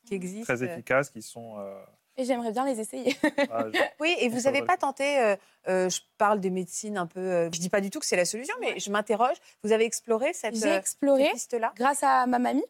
[0.06, 0.44] Qui existe.
[0.44, 1.58] très efficaces qui sont.
[1.58, 1.74] euh,
[2.16, 3.16] Et j'aimerais bien les essayer.
[3.50, 5.36] ah, je- Oui, et vous n'avez pas tenté, euh,
[5.68, 8.16] euh, je parle de médecine un peu, euh, je dis pas du tout que c'est
[8.16, 9.36] la solution, mais je m'interroge.
[9.64, 11.72] Vous avez exploré cette, J'ai euh, exploré cette piste-là?
[11.76, 12.64] grâce à ma mamie.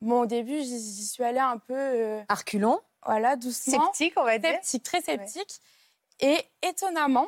[0.00, 4.38] Bon, au début, j'y suis allée un peu, euh, Arculon, voilà, doucement, sceptique, on va
[4.38, 4.50] dire.
[4.62, 5.60] sceptique, très sceptique.
[6.20, 7.26] Et étonnamment,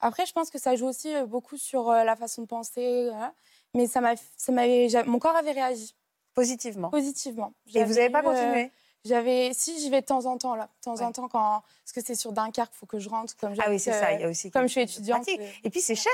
[0.00, 3.08] après, je pense que ça joue aussi euh, beaucoup sur euh, la façon de penser,
[3.10, 3.34] voilà.
[3.74, 4.52] mais ça m'a, ça
[5.04, 5.94] mon corps avait réagi
[6.34, 6.90] Positivement.
[6.90, 7.54] positivement.
[7.74, 8.70] Et vous n'avez pas eu, euh, continué
[9.06, 11.92] J'avais, si j'y vais de temps en temps là, de temps en temps quand, parce
[11.94, 14.20] que c'est sur Dunkerque, il faut que je rentre comme Ah oui, c'est ça, il
[14.20, 14.50] y euh, a aussi.
[14.50, 15.26] comme je suis étudiante.
[15.28, 16.12] euh, Et puis c'est cher.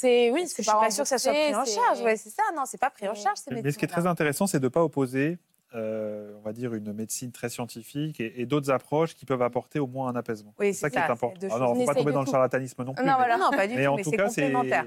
[0.00, 1.98] C'est oui, Parce que c'est je suis pas sûre que ça soit pris en charge.
[1.98, 2.42] c'est- Ouais, c'est ça.
[2.54, 4.60] Non, c'est pas pris en charge ces Mais, mais ce qui est très intéressant, c'est
[4.60, 5.38] de ne pas opposer,
[5.74, 9.80] euh, on va dire, une médecine très scientifique et, et d'autres approches qui peuvent apporter
[9.80, 10.54] au moins un apaisement.
[10.60, 11.34] Oui, c'est ça c'est qui est ça, important.
[11.40, 12.30] il ne faut pas tomber dans le tout.
[12.32, 13.04] charlatanisme non plus.
[13.04, 13.36] Non, mais- voilà.
[13.38, 14.42] Non, pas du Mais tout, en mais tout c'est cas, c'est.
[14.42, 14.84] complémentaire.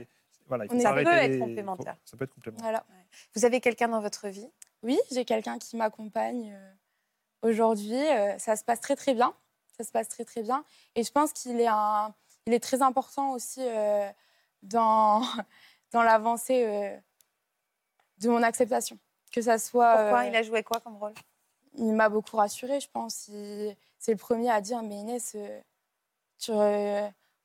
[0.47, 1.95] Voilà, il faut Ça peut être complémentaire.
[2.05, 2.63] Ça peut être complémentaire.
[2.65, 2.83] Voilà.
[3.35, 4.49] Vous avez quelqu'un dans votre vie?
[4.83, 7.93] Oui, j'ai quelqu'un qui m'accompagne euh, aujourd'hui.
[7.95, 9.33] Euh, ça se passe très très bien.
[9.77, 10.63] Ça se passe très très bien.
[10.95, 12.13] Et je pense qu'il est un,
[12.47, 14.09] il est très important aussi euh,
[14.61, 15.21] dans
[15.91, 16.97] dans l'avancée euh,
[18.19, 18.97] de mon acceptation.
[19.31, 19.97] Que ça soit.
[19.97, 21.13] Pourquoi euh, Il a joué quoi comme rôle?
[21.75, 23.27] il m'a beaucoup rassurée, je pense.
[23.29, 25.61] Il- C'est le premier à dire, mais Inès, euh,
[26.39, 26.51] tu,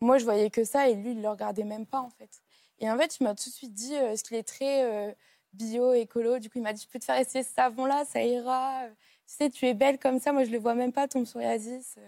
[0.00, 2.42] moi je voyais que ça et lui il le regardait même pas en fait.
[2.78, 5.16] Et en fait il m'a tout de suite dit, parce qu'il est très
[5.52, 8.04] bio, écolo, du coup il m'a dit, je peux te faire essayer ce savon là,
[8.04, 8.82] ça ira.
[9.26, 11.98] Tu sais, tu es belle comme ça, moi je le vois même pas ton psoriasis.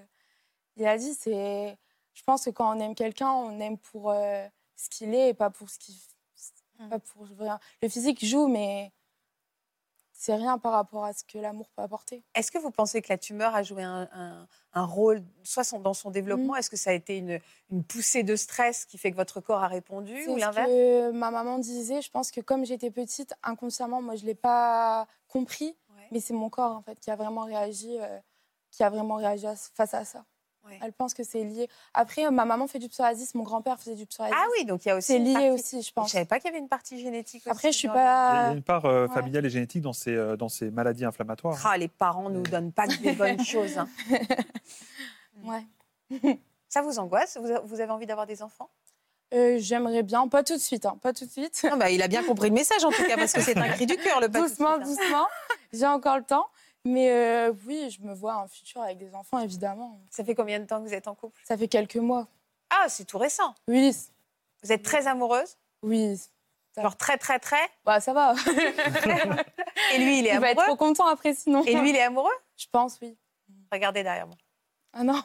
[0.77, 1.77] Il a dit, c'est,
[2.15, 4.47] je pense que quand on aime quelqu'un, on aime pour euh,
[4.79, 5.95] ce qu'il est et pas pour ce qu'il,
[6.79, 6.89] Mm.
[6.91, 7.59] pas pour rien.
[7.83, 8.93] Le physique joue, mais
[10.12, 12.22] c'est rien par rapport à ce que l'amour peut apporter.
[12.37, 15.81] Est-ce que vous pensez que la tumeur a joué un, un- un rôle, soit son-
[15.81, 16.59] dans son développement Mm.
[16.59, 19.62] Est-ce que ça a été une, une poussée de stress qui fait que votre corps
[19.64, 20.68] a répondu ou ce l'inverse?
[20.68, 22.01] que ma maman disait.
[22.01, 25.76] Je pense que comme j'étais petite, inconsciemment, moi, je l'ai pas compris.
[25.97, 26.07] Ouais.
[26.12, 28.18] Mais c'est mon corps, en fait, qui a vraiment réagi, euh,
[28.70, 30.24] qui a vraiment réagi à- face à ça.
[30.67, 30.79] Ouais.
[30.83, 31.69] Elle pense que c'est lié.
[31.95, 34.37] Après, euh, ma maman fait du psoriasis, mon grand-père faisait du psoriasis.
[34.39, 35.07] Ah oui, donc il y a aussi.
[35.07, 36.13] c'est lié partie- aussi, je Je pense.
[36.13, 37.43] savais pas qu'il y avait une partie génétique.
[37.47, 38.53] Après, aussi je suis le- Il y a- pas.
[38.53, 39.15] une part euh, Ouais.
[39.15, 41.59] familiale et génétique dans ces, euh, dans ces maladies inflammatoires.
[41.65, 43.79] Ah, les parents nous donnent pas que des bonnes choses.
[43.79, 43.89] hein.
[45.45, 45.65] Ouais.
[46.69, 47.39] Ça vous angoisse?
[47.65, 48.69] Vous, avez envie d'avoir des enfants?
[49.35, 51.63] Euh, J'aimerais bien, pas tout de suite, hein, pas tout de suite.
[51.71, 53.69] non, bah, Il a bien compris le message en tout cas, parce que c'est un
[53.69, 55.03] cri du cœur le pas tout de doucement, suite, hein.
[55.03, 55.27] doucement.
[55.73, 56.47] J'ai encore le temps.
[56.91, 60.01] Mais euh, oui, je me vois un futur avec des enfants, évidemment.
[60.11, 61.39] Ça fait combien de temps que vous êtes en couple?
[61.45, 62.26] Ça fait quelques mois.
[62.70, 63.55] Ah, c'est tout récent.
[63.68, 63.95] Oui,
[64.62, 65.57] Vous êtes très amoureuse?
[65.82, 66.16] Oui.
[66.74, 67.61] Ça- Genre très, très, très?
[67.84, 68.34] Bah, ça va.
[69.93, 70.64] Et lui, il est Il va être amoureux?
[70.66, 71.62] trop content après, sinon.
[71.64, 72.32] Et lui, il est amoureux?
[72.57, 73.16] Je pense, oui.
[73.72, 74.36] Regardez derrière moi.
[74.95, 75.22] Ah non.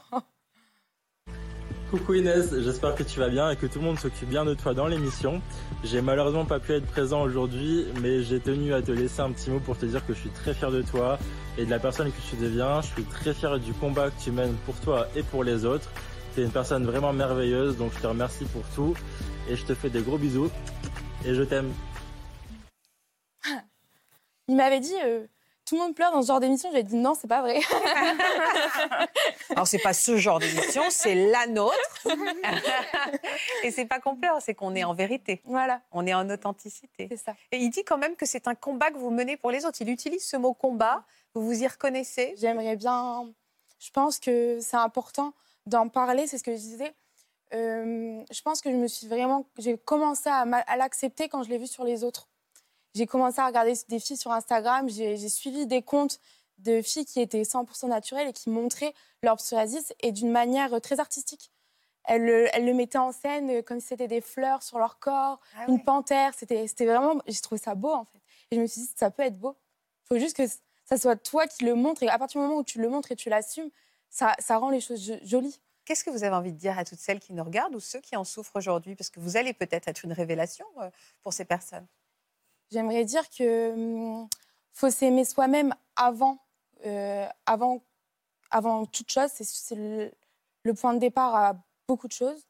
[1.94, 4.56] Coucou Inès, j'espère que tu vas bien et que tout le monde s'occupe bien de
[4.56, 5.44] toi dans l'émission.
[5.84, 9.52] J'ai malheureusement pas pu être présent aujourd'hui, mais j'ai tenu à te laisser un petit
[9.52, 11.20] mot pour te dire que je suis très fier de toi
[11.56, 12.82] et de la personne que tu deviens.
[12.82, 15.88] Je suis très fier du combat que tu mènes pour toi et pour les autres.
[16.34, 18.96] Tu es une personne vraiment merveilleuse, donc je te remercie pour tout
[19.48, 20.50] et je te fais des gros bisous
[21.28, 21.72] et je t'aime.
[24.48, 25.28] Il m'avait dit, euh,
[25.66, 26.70] tout le monde pleure dans ce genre d'émission.
[26.74, 27.60] J'ai dit, non, c'est pas vrai.
[29.50, 32.08] Alors, c'est pas ce genre d'émission, c'est la nôtre.
[33.64, 35.42] Et c'est pas qu'on pleure, c'est qu'on est en vérité.
[35.46, 37.08] voilà, On est en authenticité.
[37.10, 37.34] c'est ça.
[37.52, 39.82] Et il dit quand même que c'est un combat que vous menez pour les autres.
[39.82, 41.04] Il utilise ce mot combat.
[41.34, 43.30] Vous vous y reconnaissez J'aimerais bien.
[43.80, 45.34] Je pense que c'est important
[45.66, 46.94] d'en parler, c'est ce que je disais.
[47.54, 49.46] Euh, je pense que je me suis vraiment.
[49.58, 50.46] J'ai commencé à,
[50.78, 52.28] l'accepter quand je l'ai vu sur les autres.
[52.96, 56.20] J'ai commencé à regarder des filles sur Instagram, j'ai suivi des comptes
[56.60, 61.00] de filles qui étaient 100% naturelles et qui montraient leur psoriasis et d'une manière très
[61.00, 61.52] artistique.
[62.06, 65.40] Elles, le- elles le mettaient en scène comme si c'était des fleurs sur leur corps,
[65.58, 66.34] Ah une panthère.
[66.38, 67.20] C'était vraiment.
[67.28, 68.20] J'ai trouvé ça beau en fait.
[68.52, 69.58] Et je me suis dit, ça peut être beau.
[70.04, 70.44] Il faut juste que
[70.86, 72.04] ça soit toi qui le montres.
[72.04, 73.70] Et à partir du moment où tu le montres et tu l'assumes,
[74.10, 75.60] ça, ça rend les choses jo- jolies.
[75.86, 78.00] Qu'est-ce que vous avez envie de dire à toutes celles qui nous regardent ou ceux
[78.02, 78.96] qui en souffrent aujourd'hui?
[78.96, 80.90] Parce que vous allez peut-être être une révélation euh,
[81.24, 81.88] pour ces personnes.
[82.74, 84.28] J'aimerais dire que hum,
[84.74, 86.40] faut s'aimer soi-même avant,
[86.88, 87.82] euh, avant,
[88.50, 89.30] avant toute chose.
[89.32, 90.12] C'est- le,
[90.64, 91.56] le point de départ à
[91.88, 92.42] beaucoup de choses.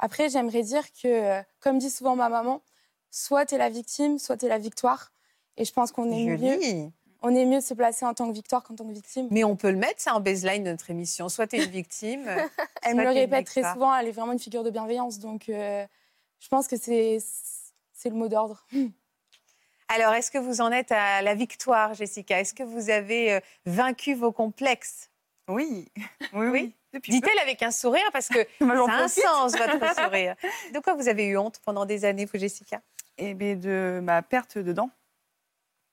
[0.00, 2.62] Après, j'aimerais dire que, comme dit souvent ma maman,
[3.12, 5.12] soit tu es la victime, soit tu es la victoire.
[5.56, 6.58] Et je pense qu'on est mieux.
[7.22, 9.28] On est mieux de se placer en tant que victoire qu'en tant que victime.
[9.30, 11.28] Mais on peut le mettre, ça, en baseline de notre émission.
[11.28, 12.24] Soit tu es une victime.
[12.82, 15.18] Elle me le répète très souvent, elle est vraiment une figure de bienveillance.
[15.18, 15.86] Donc, euh,
[16.40, 17.18] je pense que c'est
[18.06, 18.66] le mot d'ordre.
[19.92, 22.38] Alors, est-ce que vous en êtes à la victoire, Jessica?
[22.38, 25.10] Est-ce que vous avez euh, vaincu vos complexes?
[25.48, 25.88] Oui,
[26.32, 26.76] oui, oui.
[27.08, 30.36] Dites-elle avec un sourire parce que j'en ça a un sens, votre sourire.
[30.72, 32.80] De quoi vous avez eu honte pendant des années, vous, Jessica?
[33.18, 34.90] Eh bien, de ma perte de dents.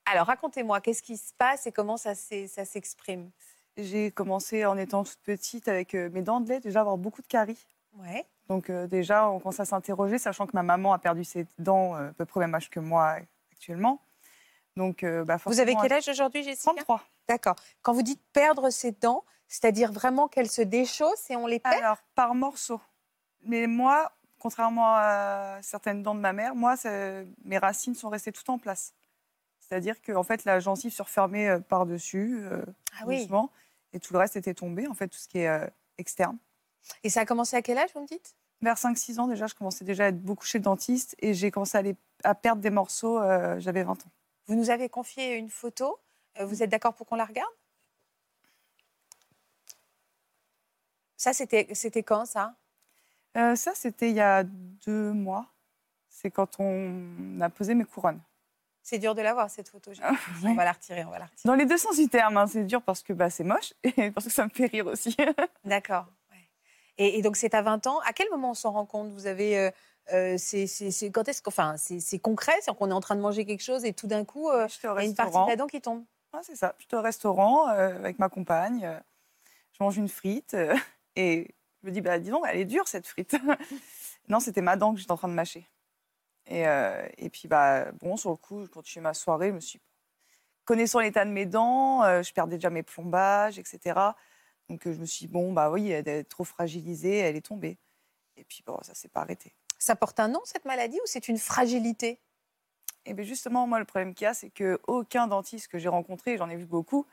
[0.06, 3.32] Alors, racontez-moi, qu'est-ce qui se passe et comment ça s'exprime?
[3.78, 7.24] J'ai commencé en étant toute petite avec euh, mes dents de lait, déjà avoir beaucoup
[7.24, 7.68] de caries.
[7.96, 8.26] Ouais.
[8.48, 11.96] Donc euh, déjà, on commence à s'interroger, sachant que ma maman a perdu ses dents
[11.96, 13.18] euh, à peu près au même âge que moi
[13.58, 14.00] actuellement.
[14.76, 16.72] Donc, euh, bah, Vous avez quel âge aujourd'hui, Jessica?
[16.72, 17.02] 33.
[17.28, 17.56] D'accord.
[17.82, 21.76] Quand vous dites perdre ses dents, c'est-à-dire vraiment qu'elles se déchaussent et on les perd?
[21.76, 22.82] Alors, par morceaux.
[23.42, 26.76] Mais moi, contrairement à certaines dents de ma mère, moi,
[27.44, 28.94] mes racines sont restées tout en place.
[29.60, 32.64] C'est-à-dire que en fait, la gencive se refermait euh, par-dessus, euh,
[33.00, 33.20] Ah oui.
[33.22, 33.52] doucement,
[33.94, 36.38] et tout le reste était tombé, en fait, tout ce qui est euh, externe.
[37.04, 38.36] Et ça a commencé à quel âge, vous me dites?
[38.62, 41.52] Vers 5-6 ans, déjà, je commençais déjà à être beaucoup chez le dentiste, et j'ai
[41.52, 44.10] commencé à, aller- à perdre des morceaux, euh, j'avais 20 ans.
[44.48, 46.00] Vous nous avez confié une photo.
[46.40, 47.52] Euh, Vous êtes d'accord pour qu'on la regarde?
[51.18, 52.56] Ça, c'était c'était quand, ça?
[53.38, 55.48] Euh, ça, c'était il y a deux mois.
[56.10, 58.22] C'est quand on a posé mes couronnes.
[58.82, 59.92] C'est dur de la voir, cette photo.
[60.02, 61.42] Ah, On va la retirer, on va la retirer.
[61.46, 64.12] Dans les deux sens du terme, hein, c'est dur parce que bah, c'est moche et
[64.12, 65.16] parce que ça me fait rire aussi.
[65.66, 66.06] D'accord.
[66.98, 68.00] Et, et donc, c'est à 20 ans.
[68.06, 69.10] À quel moment on s'en rend compte?
[69.10, 69.58] Vous avez...
[69.58, 69.72] euh,
[70.14, 71.42] euh, c'est c'est- c'est- quand est-ce
[71.78, 74.24] c'est c'est concret, c'est qu'on est en train de manger quelque chose et tout d'un
[74.24, 76.06] coup euh, il y a une partie de la dent qui tombe?
[76.32, 76.76] Ah, c'est ça.
[76.80, 79.02] J'étais au restaurant euh, avec ma compagne.
[79.74, 80.56] je mange une frite
[81.18, 83.36] et je me dis, bah, dis donc, elle est dure cette frite.
[84.30, 85.68] non, c'était ma dent que j'étais en train de mâcher.
[86.46, 86.64] Et,
[87.18, 89.50] et puis, bah, bon, sur le coup, je continuais ma soirée.
[89.50, 89.82] Je me suis.
[90.64, 94.16] Connaissant l'état de mes dents, je perdais déjà mes plombages, etc.
[94.70, 97.46] Donc, euh, je me suis dit, bon, bah oui, elle est trop fragilisée, elle est
[97.46, 97.78] tombée.
[98.36, 99.54] Et puis, bon, ça s'est pas arrêté.
[99.80, 102.20] Ça porte un nom, cette maladie, ou c'est une fragilité?
[103.06, 106.38] Et bien justement, moi, le problème qu'il y a, c'est qu'aucun dentiste que j'ai rencontré,
[106.38, 107.06] j'en ai vu beaucoup,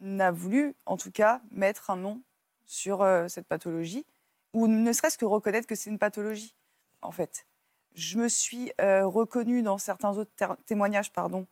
[0.00, 2.22] n'a voulu, en tout cas, mettre un nom
[2.66, 4.04] sur euh, cette pathologie,
[4.52, 6.54] ou ne serait-ce que reconnaître que c'est une pathologie,
[7.00, 7.46] en fait.
[7.94, 10.30] Je me suis euh, reconnue dans certains autres
[10.66, 11.46] témoignages pardon,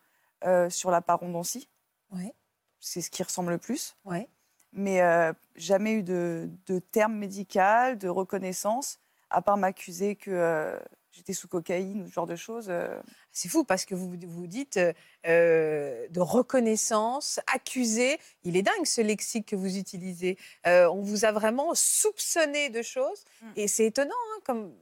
[0.45, 1.69] euh, sur la parodontie.
[2.11, 2.35] Ouais.
[2.81, 3.97] C'est ce qui ressemble le plus.
[4.05, 4.29] Ouais.
[4.73, 8.99] Mais euh, jamais eu de, de terme médical, de reconnaissance,
[9.31, 10.79] à part m'accuser que euh,
[11.11, 12.67] j'étais sous cocaïne ou ce genre de choses.
[12.71, 13.01] euh,
[13.33, 14.79] C'est fou parce que vous vous dites
[15.27, 18.19] euh, de reconnaissance, accusé.
[18.45, 20.39] Il est dingue ce lexique que vous utilisez.
[20.65, 23.47] On vous a vraiment soupçonné de choses Mm.
[23.57, 24.73] et c'est étonnant hein, comme.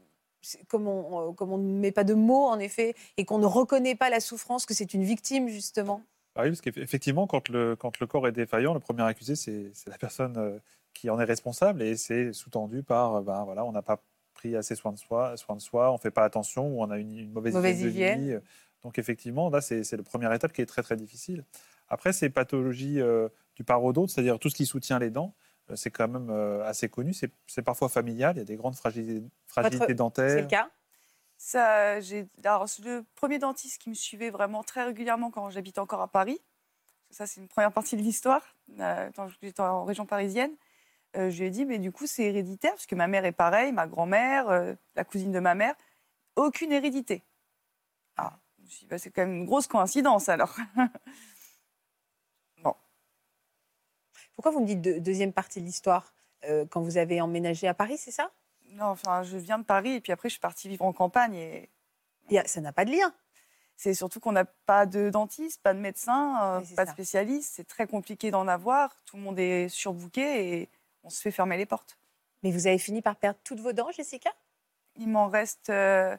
[0.69, 3.97] Comme on, comme on ne met pas de mots, en effet, et qu'on ne reconnaît
[3.97, 6.01] pas la souffrance, que c'est une victime, justement.
[6.39, 9.99] Oui, parce qu'effectivement, quand le, quand le corps est défaillant, le premier accusé, c'est la
[9.99, 10.59] personne euh,
[10.95, 14.03] qui en est responsable et c'est sous-tendu par, euh, ben voilà, on n'a pas
[14.35, 16.91] pris assez soin de soi, soin de soi on ne fait pas attention ou on
[16.91, 18.39] a une, une mauvaise, Mauvaise hygiène de vie.
[18.83, 21.45] Donc effectivement, là, c'est la première étape qui est très très difficile.
[21.89, 25.35] Après, ces pathologies euh, du parodonte, c'est-à-dire tout ce qui soutient les dents,
[25.71, 27.13] euh, c'est quand même euh, assez connu.
[27.13, 28.37] C'est parfois familial.
[28.37, 30.43] Il y a des grandes fragilités, fragilités C'est dentaires.
[30.43, 30.71] le cas?
[31.39, 36.41] Le premier dentiste qui me suivait vraiment très régulièrement quand j'habitais encore à Paris.
[37.11, 38.43] Ça, c'est une première partie de l'histoire.
[38.81, 39.11] euh,
[39.41, 40.53] j'étais en région parisienne.
[41.17, 43.33] Euh, je lui ai dit, mais du coup, c'est héréditaire, parce que ma mère est
[43.33, 45.75] pareille, ma grand-mère, euh, la cousine de ma mère,
[46.37, 47.23] aucune hérédité.
[48.17, 48.39] Ah,
[48.89, 50.55] bah, c'est quand même une grosse coïncidence alors.
[54.35, 56.13] Pourquoi vous me dites de- deuxième partie de l'histoire
[56.71, 58.31] Quand vous avez emménagé à Paris, c'est ça?
[58.73, 61.35] Non, enfin, je viens de Paris et puis après, je suis partie vivre en campagne
[61.35, 61.69] et
[62.37, 63.13] a- Ça n'a pas de lien.
[63.77, 67.53] c'est surtout qu'on n'a pas de dentiste, pas de médecin, euh, pas de spécialiste.
[67.55, 68.95] C'est très compliqué d'en avoir.
[69.05, 70.69] Tout le monde est surbooké et
[71.05, 71.97] on se fait fermer les portes.
[72.43, 74.31] Mais vous avez fini par perdre toutes vos dents, Jessica?
[74.97, 75.71] Il m'en reste.
[75.71, 76.17] euh,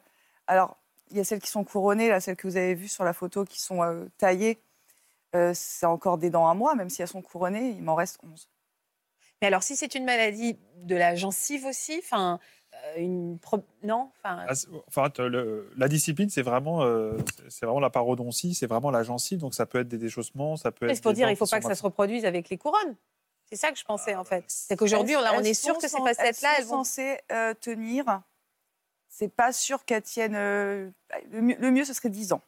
[0.47, 0.77] alors,
[1.11, 3.13] il y a celles qui sont couronnées, là, celles que vous avez vues sur la
[3.13, 4.61] photo, qui sont euh, taillées.
[5.35, 7.69] Euh, c'est encore des dents à moi, même si elles sont couronnées.
[7.71, 8.49] Il m'en reste 11.
[9.41, 12.39] Mais alors, si c'est une maladie de la gencive aussi, enfin,
[12.73, 14.53] euh, une pro- non, enfin, Ah,
[14.87, 17.17] Enfin, le- la discipline, c'est vraiment, euh,
[17.47, 19.39] c'est- vraiment la parodontie, c'est vraiment la gencive.
[19.39, 20.95] Donc, ça peut être des déchaussements, ça peut être.
[20.95, 22.95] c'est pour dire, il faut qui pas que ça se reproduise avec les couronnes.
[23.45, 24.43] C'est ça que je pensais en fait.
[24.47, 26.83] C'est qu'aujourd'hui, on, est sûr que ces facettes-là, elles elles sont vont.
[26.83, 28.21] censées euh, tenir.
[29.07, 30.35] C'est pas sûr qu'elles tiennent.
[30.35, 30.91] euh,
[31.31, 32.41] le, mieux, le mieux, ce serait 10 ans.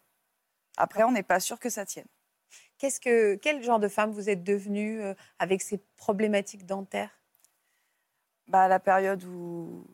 [0.77, 2.05] Après, on n'est pas sûr que ça tienne.
[2.81, 7.21] Qu'est-ce que, quel genre de femme vous êtes devenue euh, avec ces problématiques dentaires?
[8.47, 9.85] Bah, à la période où,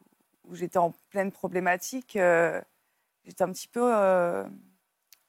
[0.45, 2.61] où j'étais en pleine problématique, euh,
[3.25, 4.45] j'étais un petit peu, euh,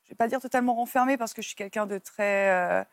[0.05, 2.85] je vais pas dire totalement renfermée parce que je suis quelqu'un de très, euh,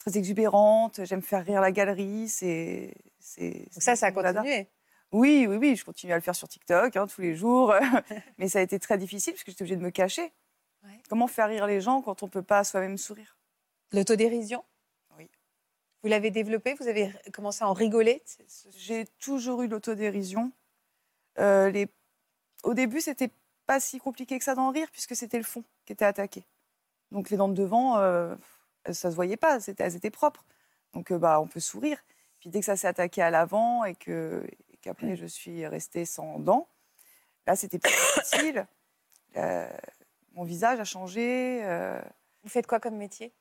[0.00, 1.04] très exubérante.
[1.04, 2.28] J'aime faire rire la galerie.
[2.28, 4.68] C'est, ça, ça a continué?
[5.12, 7.72] Oui, oui, oui, je continue à le faire sur TikTok hein, tous les jours.
[8.38, 10.32] Mais ça a été très difficile parce que j'étais obligée de me cacher.
[10.82, 11.00] Ouais.
[11.08, 13.35] Comment faire rire les gens quand on peut pas soi-même sourire?
[13.92, 14.64] L'autodérision
[15.16, 15.30] Oui.
[16.02, 18.22] Vous l'avez développée Vous avez commencé à en rigoler
[18.76, 20.52] J'ai toujours eu l'autodérision.
[21.38, 21.88] Euh, les...
[22.64, 23.30] Au début, c'était
[23.66, 26.44] pas si compliqué que ça d'en rire puisque c'était le fond qui était attaqué.
[27.12, 28.34] Donc les dents de devant, euh,
[28.86, 30.44] ça se voyait pas, c'était- elles étaient propres.
[30.92, 32.02] Donc euh, bah, on peut sourire.
[32.40, 36.04] Puis dès que ça s'est attaqué à l'avant et que et qu'après je suis restée
[36.04, 36.68] sans dents,
[37.46, 38.66] là c'était plus difficile.
[39.36, 39.68] Euh,
[40.32, 41.60] mon visage a changé.
[42.42, 43.32] Vous faites quoi comme métier?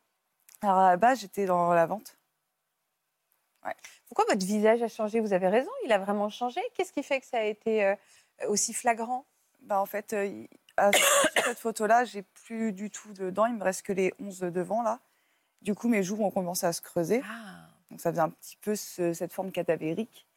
[0.65, 2.17] Alors à la base, j'étais dans la vente.
[4.07, 5.19] Pourquoi votre visage a changé?
[5.19, 6.61] Vous avez raison, il a vraiment changé.
[6.75, 7.95] Qu'est-ce qui fait que ça a été euh,
[8.47, 9.25] aussi flagrant?
[9.61, 10.45] Bah, en fait, euh,
[10.77, 10.91] à-
[11.45, 13.45] cette photo-là, j'ai plus du tout de dents.
[13.47, 14.99] Il me reste que les 11 de devant, là.
[15.61, 17.21] Du coup, mes joues ont commencé à se creuser.
[17.25, 20.27] Ah, Donc, ça faisait un petit peu ce- cette forme cadavérique.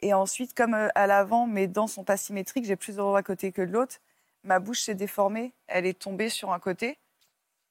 [0.00, 3.22] Et ensuite, comme euh, à l'avant, mes dents sont pas symétriques, j'ai plus de d'un
[3.22, 3.96] côté que de l'autre.
[4.44, 5.52] Ma bouche s'est déformée.
[5.66, 6.98] Elle est tombée sur un côté.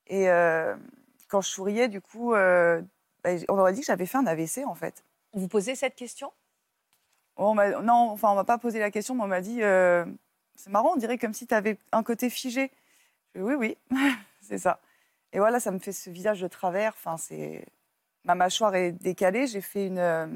[0.08, 0.76] Et euh,
[1.30, 2.82] quand je souriais, du coup, euh,
[3.24, 5.04] bah, on aurait dit que j'avais fait un AVC, en fait.
[5.34, 6.32] Vous posait cette question?
[7.38, 10.06] On non, enfin, on m'a pas posé la question, mais on m'a dit euh,
[10.56, 12.70] c'est marrant, on dirait comme si tu avais un côté figé.
[13.34, 13.78] Je oui, oui,
[14.42, 14.82] c'est ça.
[15.32, 16.94] Et voilà, ça me fait ce visage de travers.
[16.98, 17.66] Enfin, c'est
[18.26, 19.48] ma mâchoire est décalée.
[19.48, 20.28] J'ai fait une euh,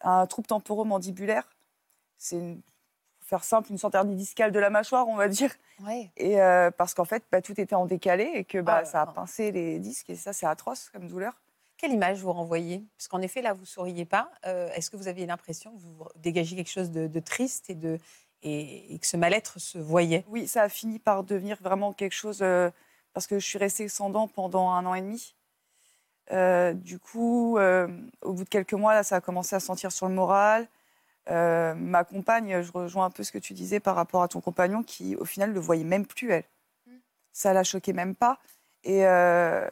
[0.00, 1.48] un trouble temporomandibulaire.
[2.18, 2.60] C'est une-
[3.30, 5.54] faire simple, une sorte d'hernie discale de la mâchoire, on va dire.
[6.16, 9.02] Et euh, parce qu'en fait, bah, tout était en décalé et que bah, Ah, ça
[9.02, 9.12] a non.
[9.12, 11.40] pincé les disques et ça, c'est atroce comme douleur.
[11.78, 12.84] Quelle image vous renvoyez?
[12.98, 14.30] Parce qu'en effet, là, vous souriez pas.
[14.46, 17.74] Euh, Est-ce que vous aviez l'impression que vous dégagez quelque chose de, de triste et,
[17.74, 17.98] de,
[18.42, 20.24] et, et que ce mal-être se voyait?
[20.28, 22.68] Oui, ça a fini par devenir vraiment quelque chose euh,
[23.14, 25.34] parce que je suis restée sans dents pendant un an et demi.
[26.32, 30.06] Euh, du coup, au bout de quelques mois, là, ça a commencé à sentir sur
[30.08, 30.68] le moral.
[31.28, 34.40] Euh, ma compagne, je rejoins un peu ce que tu disais par rapport à ton
[34.40, 36.44] compagnon, qui au final ne le voyait même plus, elle.
[37.32, 38.38] Ça la choquait même pas.
[38.82, 39.68] Et euh,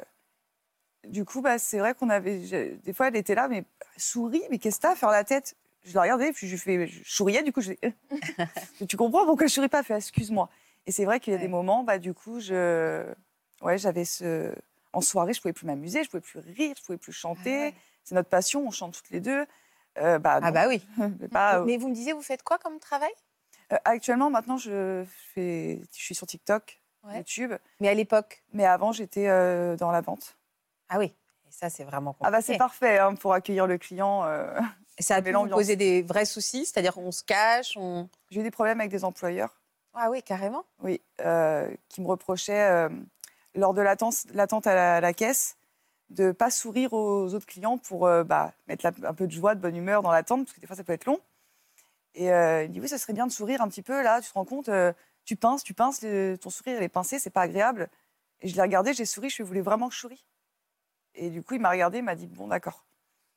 [1.07, 2.77] du coup, bah, c'est vrai qu'on avait.
[2.85, 3.65] Des fois, elle était là, mais
[3.97, 5.57] souris, mais qu'est-ce que t'as à faire la tête?
[5.85, 7.79] Je la regardais, puis je, fais, je souriais, du coup, je dis,
[8.89, 9.83] tu comprends pourquoi je souris pas?
[9.83, 10.49] Fait, excuse-moi.
[10.87, 13.05] Et c'est vrai qu'il y a des moments, bah, du coup, je,
[13.63, 14.55] ouais, j'avais ce,
[14.93, 17.57] en soirée, je pouvais plus m'amuser, je pouvais plus rire, je pouvais plus chanter.
[17.57, 17.75] Ah ouais.
[18.05, 19.47] C'est notre passion, on chante toutes les deux.
[20.01, 20.83] Euh, bah, Ah bah oui.
[21.21, 23.11] Mais pas, euh, Mais vous me disiez, vous faites quoi comme travail?
[23.73, 27.19] Euh, actuellement, maintenant, je fais, je suis sur TikTok, Ouais.
[27.19, 27.53] YouTube.
[27.81, 28.43] Mais à l'époque?
[28.53, 29.27] Mais avant, j'étais
[29.77, 30.37] dans la vente.
[30.89, 31.07] Ah oui.
[31.47, 32.29] Et ça, c'est vraiment compliqué.
[32.29, 34.23] Ah bah c'est parfait hein, pour accueillir le client.
[34.99, 38.09] ça a pu vous poser des vrais soucis, c'est-à-dire qu'on se cache, on...
[38.31, 39.55] J'ai eu des problèmes avec des employeurs.
[39.95, 40.65] Ah oui, carrément.
[40.83, 42.89] oui, euh, qui me reprochait euh,
[43.55, 45.57] lors de l'attente l'attente à la, à la caisse
[46.11, 49.33] de ne pas sourire aux autres clients pour euh, bah, mettre la- un peu de
[49.33, 51.21] joie, de bonne humeur dans l'attente, parce que des fois ça peut être long.
[52.15, 54.29] Et euh, il dit oui, ça serait bien de sourire un petit peu, là, tu
[54.31, 54.93] te rends compte, euh,
[55.25, 57.89] tu pinces, tu pinces, le- ton sourire il est pincé, c'est pas agréable.
[58.41, 60.27] Et je l'ai regardé, j'ai souri, je voulez vraiment que je souris
[61.15, 62.85] Et du coup, il m'a regardé, il m'a dit bon, d'accord.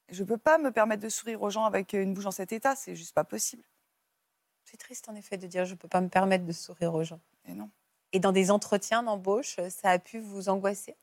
[0.10, 2.52] Je ne peux pas me permettre de sourire aux gens avec une bouche dans cet
[2.54, 3.64] état, c'est juste pas possible.
[4.66, 7.04] C'est triste en effet de dire je ne peux pas me permettre de sourire aux
[7.04, 7.22] gens.
[7.46, 7.70] Et non.
[8.12, 10.96] Et dans des entretiens d'embauche, ça a pu vous angoisser?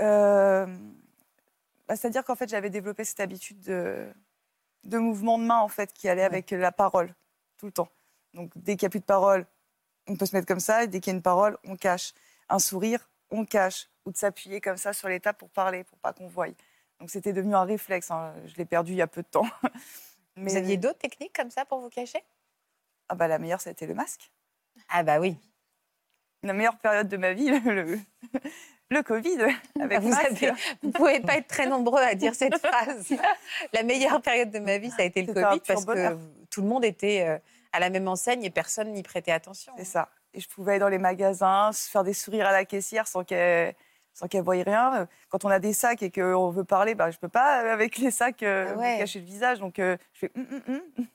[0.00, 0.66] Euh,
[1.86, 4.08] bah, C'est-à-dire qu'en fait, j'avais développé cette habitude de,
[4.84, 7.14] de mouvement de main en fait, qui allait avec la parole
[7.56, 7.88] tout le temps.
[8.34, 9.46] Donc, dès qu'il n'y a plus de parole,
[10.06, 12.12] on peut se mettre comme ça, et dès qu'il y a une parole, on cache.
[12.48, 13.88] Un sourire, on cache.
[14.06, 16.46] Ou de s'appuyer comme ça sur les tables pour parler, pour pas qu'on voie.
[16.98, 18.10] Donc c'était devenu un réflexe.
[18.10, 18.34] hein.
[18.46, 19.46] Je l'ai perdu il y a peu de temps.
[20.36, 22.22] Mais Vous aviez d'autres techniques comme ça pour vous cacher?
[23.08, 24.30] Ah bah, la meilleure, c'était le masque.
[24.88, 25.36] Ah bah oui.
[26.42, 27.98] La meilleure période de ma vie, le,
[28.90, 29.38] le, Covid.
[29.80, 30.42] Avec vous masque.
[30.42, 33.08] avez, vous pouvez pas être très nombreux à dire cette phrase.
[33.72, 36.16] La meilleure période de ma vie, ça a été le Covid parce que
[36.50, 37.38] tout le monde était euh,
[37.72, 39.72] à la même enseigne et personne n'y prêtait attention.
[39.76, 40.08] C'est ça.
[40.34, 43.74] Et je pouvais aller dans les magasins, faire des sourires à la caissière sans qu'elle
[44.18, 45.06] sans qu'elle voie rien.
[45.28, 48.10] Quand on a des sacs et qu'on veut parler, bah, je peux pas avec les
[48.10, 48.94] sacs euh, Ah ouais.
[48.94, 49.60] me cacher le visage.
[49.60, 51.06] Donc euh, je fais hum, hum, hum.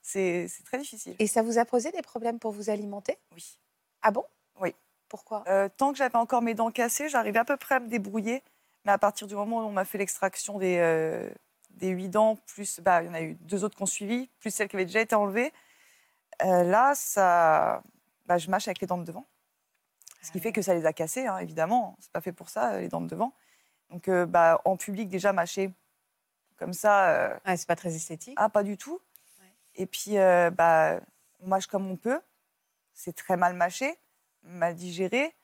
[0.00, 1.16] c'est très difficile.
[1.18, 3.18] Et ça vous a posé des problèmes pour vous alimenter?
[3.34, 3.58] Oui.
[4.00, 4.24] Ah bon?
[4.60, 4.74] Oui.
[5.12, 7.88] Pourquoi Euh, tant que j'avais encore mes dents cassées, j'arrivais à peu près à me
[7.88, 8.42] débrouiller.
[8.86, 11.28] Mais à partir du moment où on m'a fait l'extraction des, euh,
[11.72, 14.30] des huit dents, plus bah, il y en a eu deux autres qui ont suivi,
[14.40, 15.52] plus celles qui avaient déjà été enlevées,
[16.42, 17.82] euh, là, ça,
[18.24, 19.26] bah, je mâche avec les dents de devant.
[20.22, 21.94] Ce qui fait que ça les a cassées, hein, évidemment.
[22.00, 23.34] C'est pas fait pour ça, euh, les dents de devant.
[23.90, 25.70] Donc, bah, en public, déjà, mâcher
[26.56, 28.34] comme ça, ah, C'est pas très esthétique.
[28.38, 28.98] ah, pas du tout.
[29.74, 31.00] Et puis, bah,
[31.40, 32.22] on mâche comme on peut.
[32.94, 33.98] C'est très mal mâché,
[34.44, 35.34] mal digéré.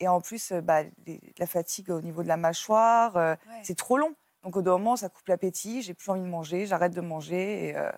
[0.00, 3.60] Et en plus, euh, bah, les- la fatigue au niveau de la mâchoire, euh, Ouais.
[3.62, 4.14] c'est trop long.
[4.42, 5.82] Donc, au bout moment, ça coupe l'appétit.
[5.82, 7.90] J'ai plus envie de manger, j'arrête de manger et, euh,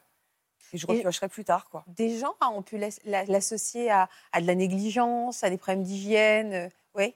[0.72, 1.68] et je repiocherai plus tard.
[1.70, 1.84] Quoi.
[1.88, 5.58] Des gens hein, ont pu l'as- la- l'associer à, à de la négligence, à des
[5.58, 6.70] problèmes d'hygiène.
[6.94, 7.14] Oui.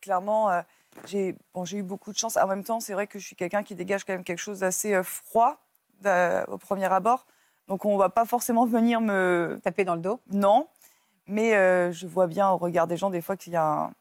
[0.00, 0.62] Clairement, euh,
[1.06, 2.36] j'ai bon, eu beaucoup de chance.
[2.36, 4.60] En même temps, c'est vrai que je suis quelqu'un qui dégage quand même quelque chose
[4.60, 5.58] d'assez froid
[6.48, 7.26] au premier abord.
[7.68, 10.20] Donc, on va pas forcément venir me, Taper dans le dos.
[10.30, 10.68] Non,
[11.26, 13.94] mais euh, je vois bien au regard des gens des fois qu'il y a un...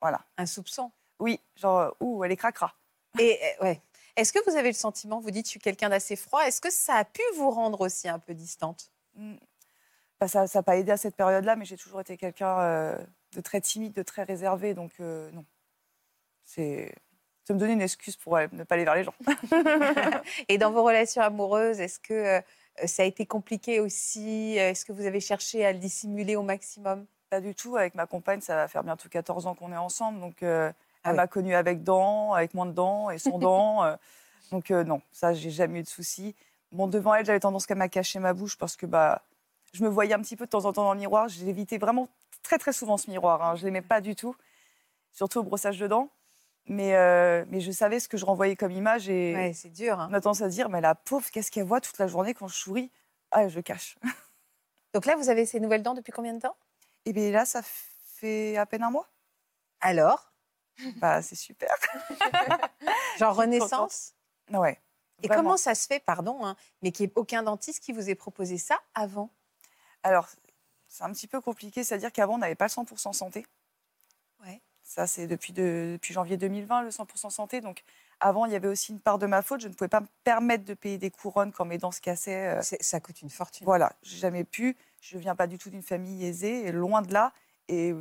[0.00, 0.20] Voilà.
[0.36, 0.90] Un soupçon.
[1.18, 2.74] Oui, genre, euh, ouh, elle est cracra.
[3.18, 3.80] Et euh, ouais.
[4.16, 6.70] Est-ce que vous avez le sentiment, vous dites, je suis quelqu'un d'assez froid, est-ce que
[6.70, 8.92] ça a pu vous rendre aussi un peu distante?
[9.16, 9.34] Mm.
[10.20, 12.98] Bah, ça n'a pas aidé à cette période-là, mais j'ai toujours été quelqu'un euh,
[13.32, 15.44] de très timide, de très réservé, donc non.
[16.44, 16.94] C'est...
[17.46, 19.14] Ça me donnait une excuse pour ne pas aller vers les gens.
[20.48, 22.42] Et dans vos relations amoureuses, est-ce que
[22.84, 27.06] ça a été compliqué aussi Est-ce que vous avez cherché à le dissimuler au maximum?
[27.30, 27.76] Pas du tout.
[27.76, 30.70] Avec ma compagne, ça va faire bientôt 14 ans qu'on est ensemble, donc euh,
[31.02, 31.16] Ah elle oui.
[31.16, 33.84] m'a connue avec dents, avec moins de dents et sans dents.
[33.84, 33.96] euh,
[34.50, 36.34] donc euh, non, ça, j'ai jamais eu de soucis.
[36.72, 39.22] Bon, devant elle, j'avais tendance quand même à cacher ma bouche parce que bah,
[39.72, 41.28] je me voyais un petit peu de temps en temps dans le miroir.
[41.28, 42.08] J'évitais vraiment
[42.42, 43.42] très très souvent ce miroir.
[43.42, 43.56] Hein.
[43.56, 44.36] Je l'aimais pas du tout,
[45.12, 46.08] surtout au brossage de dents.
[46.66, 50.00] Mais, euh, mais je savais ce que je renvoyais comme image et Ouais, c'est dur.
[50.00, 50.08] hein.
[50.10, 52.48] on a tendance à dire, mais la pauvre, qu'est-ce qu'elle voit toute la journée quand
[52.48, 52.90] je souris?
[53.30, 53.96] Ah, je cache.
[54.94, 56.56] Donc là, vous avez ces nouvelles dents depuis combien de temps?
[57.04, 59.08] Et bien là, ça fait à peine un mois.
[59.80, 60.30] Alors?
[60.96, 61.72] Bah, c'est super.
[63.18, 64.14] Genre renaissance?
[64.50, 64.80] Ouais.
[65.22, 65.42] Et vraiment.
[65.42, 68.14] comment ça se fait, pardon, hein, mais qu'il n'y ait aucun dentiste qui vous ait
[68.16, 69.30] proposé ça avant?
[70.02, 70.28] Alors,
[70.88, 73.46] c'est un petit peu compliqué, c'est-à-dire qu'avant, on n'avait pas le 100% santé.
[74.44, 74.60] Ouais.
[74.94, 77.60] Ça, c'est depuis, de- depuis janvier 2020, le 100% santé.
[77.60, 77.82] Donc,
[78.20, 79.60] avant, il y avait aussi une part de ma faute.
[79.60, 82.58] Je ne pouvais pas me permettre de payer des couronnes quand mes dents se cassaient.
[82.58, 83.64] euh, Ça coûte une fortune.
[83.64, 84.76] Voilà, j'ai jamais pu.
[85.00, 87.32] Je ne viens pas du tout d'une famille aisée, et loin de là.
[87.66, 87.92] Et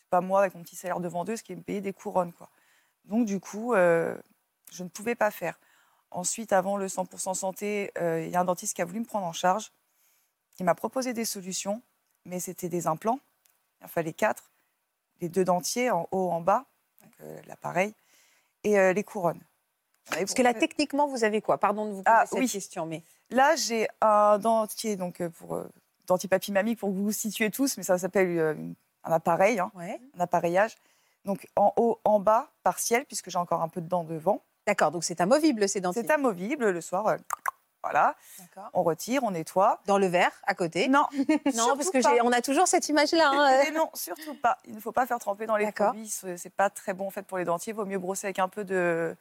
[0.00, 2.34] c'est pas moi, avec mon petit salaire de vendeuse, qui me payait des couronnes.
[2.34, 2.50] Quoi.
[3.06, 4.14] Donc, du coup, euh,
[4.70, 5.58] je ne pouvais pas faire.
[6.10, 9.06] Ensuite, avant le 100% santé, euh, il y a un dentiste qui a voulu me
[9.06, 9.72] prendre en charge,
[10.56, 11.80] qui m'a proposé des solutions,
[12.26, 13.18] mais c'était des implants.
[13.80, 14.50] Il en fallait quatre,
[15.24, 16.66] les deux dentiers en haut, en bas,
[17.22, 17.94] euh, l'appareil,
[18.62, 19.40] et euh, les couronnes.
[20.10, 21.56] Parce que là, techniquement, vous avez quoi?
[21.56, 22.48] Pardon de vous poser Ah, cette oui.
[22.48, 25.58] question, mais Là, j'ai un dentier, donc euh, pour
[26.06, 29.72] dentier papy mamie pour que vous vous situez tous, mais ça s'appelle un appareil, hein,
[29.74, 29.98] ouais.
[30.16, 30.76] un appareillage.
[31.24, 34.42] Donc en haut, en bas, partiel, puisque j'ai encore un peu de dents devant.
[34.66, 36.02] D'accord, donc c'est amovible ces dentiers.
[36.02, 37.16] C'est amovible le soir.
[37.86, 38.14] Euh, voilà,
[38.72, 39.80] on retire, on nettoie.
[39.86, 41.06] Dans le verre, à côté Non,
[41.54, 43.30] Non, parce que on a toujours cette image-là.
[43.32, 44.58] hein, Mais non, surtout pas.
[44.66, 46.08] Il ne faut pas faire tremper dans les produits.
[46.08, 47.72] C'est pas très bon en fait pour les dentiers.
[47.72, 49.16] Il vaut mieux brosser avec un peu de,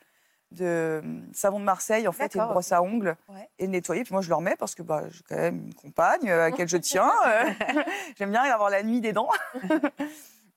[0.51, 3.49] de hum, savon de Marseille en fait et une brosse à ongles Ouais.
[3.59, 4.03] et le nettoyer.
[4.03, 6.49] Puis moi je le remets parce que bah, j'ai quand même une compagne euh, à
[6.49, 7.11] laquelle je tiens.
[7.27, 7.49] euh.
[8.17, 9.29] J'aime bien avoir la nuit des dents.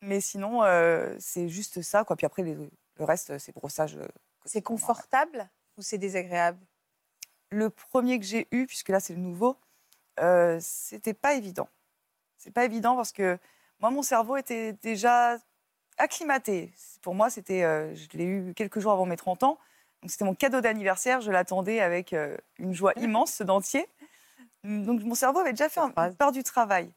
[0.03, 2.17] Mais sinon euh, c'est juste ça quoi.
[2.17, 2.55] Puis après les-
[2.99, 3.97] le reste c'est brossage.
[3.97, 4.07] euh,
[4.45, 5.49] C'est confortable
[5.79, 6.59] ou c'est désagréable?
[7.51, 9.57] Le premier que j'ai eu, puisque là c'est le nouveau,
[10.21, 11.69] euh, c'était pas évident.
[12.39, 13.39] C'est pas évident parce que
[13.81, 15.39] moi mon cerveau était déjà
[15.99, 16.73] acclimaté.
[17.03, 19.59] Pour moi c'était, euh, je l'ai eu quelques jours avant mes 30 ans,
[20.03, 21.21] donc c'était mon cadeau d'anniversaire.
[21.21, 23.87] Je l'attendais avec euh, une joie immense ce dentier.
[24.65, 26.91] Donc mon cerveau avait déjà fait un- une part du travail.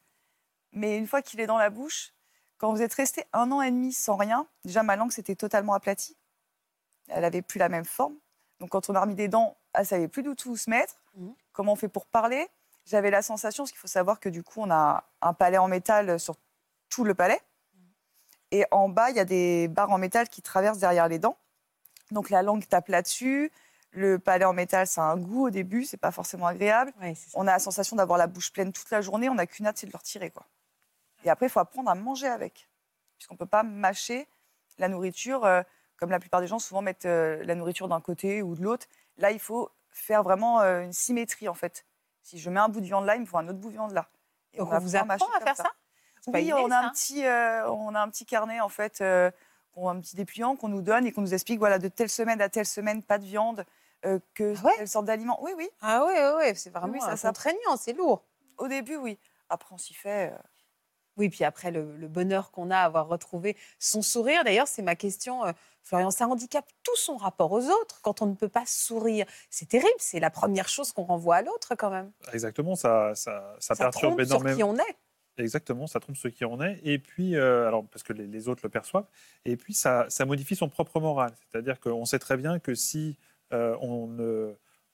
[0.74, 2.14] Mais une fois qu'il est dans la bouche,
[2.58, 5.74] quand vous êtes resté un an et demi sans rien, déjà ma langue s'était totalement
[5.74, 6.18] aplatie.
[7.08, 8.16] Elle avait plus la même forme.
[8.60, 10.96] Donc quand on a remis des dents, elle savait plus du tout où se mettre.
[11.16, 11.34] Mhm.
[11.54, 12.48] Comment on fait pour parler?
[12.86, 15.68] J'avais la sensation, parce qu'il faut savoir que du coup on a un palais en
[15.68, 16.36] métal sur
[16.90, 17.40] tout le palais.
[18.52, 21.38] Et en bas, il y a des barres en métal qui traversent derrière les dents.
[22.12, 23.52] Donc la langue tape là-dessus.
[23.92, 26.94] Le palais en métal, ça a un goût au début, c'est pas forcément agréable.
[27.02, 27.14] Ouais.
[27.34, 29.30] On a la sensation d'avoir la bouche pleine toute la journée.
[29.30, 30.30] On n'a qu'une hâte, c'est de le retirer.
[30.30, 30.46] Quoi.
[31.24, 32.70] Et après, il faut apprendre à manger avec.
[33.18, 34.28] Puisqu'on ne peut pas mâcher
[34.78, 35.62] la nourriture, euh,
[35.98, 38.88] comme la plupart des gens souvent mettent euh, la nourriture d'un côté ou de l'autre.
[39.20, 41.86] Là, il faut faire vraiment euh, une symétrie, en fait.
[42.24, 43.74] Si je mets un bout de viande là, il me faut un autre bout de
[43.74, 44.10] viande là.
[44.54, 45.72] Et Donc, on vous apprend à faire ça
[46.28, 49.30] Oui, on a, ça, un petit, euh, on a un petit carnet, en fait, euh,
[49.78, 52.50] un petit dépliant qu'on nous donne et qu'on nous explique, voilà, de telle semaine à
[52.50, 53.66] telle semaine, pas de viande,
[54.06, 54.78] euh, que Ah ouais?
[54.78, 55.42] telle sorte d'aliments.
[55.42, 55.70] Oui, oui.
[55.82, 58.24] Ah oui, oui, oui, c'est vraiment Oui, ça contraignant, c'est lourd.
[58.58, 59.20] Au début, oui.
[59.50, 60.34] Après, on s'y fait.
[61.20, 64.44] Euh, Oui, puis après, le, le bonheur qu'on a à avoir retrouvé son sourire.
[64.44, 65.52] D'ailleurs, c'est ma question, euh,
[65.84, 69.26] Florian, ça handicape tout son rapport aux autres quand on ne peut pas sourire?
[69.50, 72.12] C'est terrible, c'est la première chose qu'on renvoie à l'autre quand même.
[72.34, 74.56] Exactement, ça, ça, ça, Ça perturbe trompe sur énormément.
[74.56, 74.98] qui on est.
[75.38, 76.80] Exactement, ça trompe ceux qui en est.
[76.84, 79.08] Et puis, euh, alors, parce que les, les autres le perçoivent.
[79.46, 81.32] Et puis, ça, ça modifie son propre moral.
[81.50, 83.18] C'est-à-dire qu'on sait très bien que si
[83.54, 84.10] euh, on,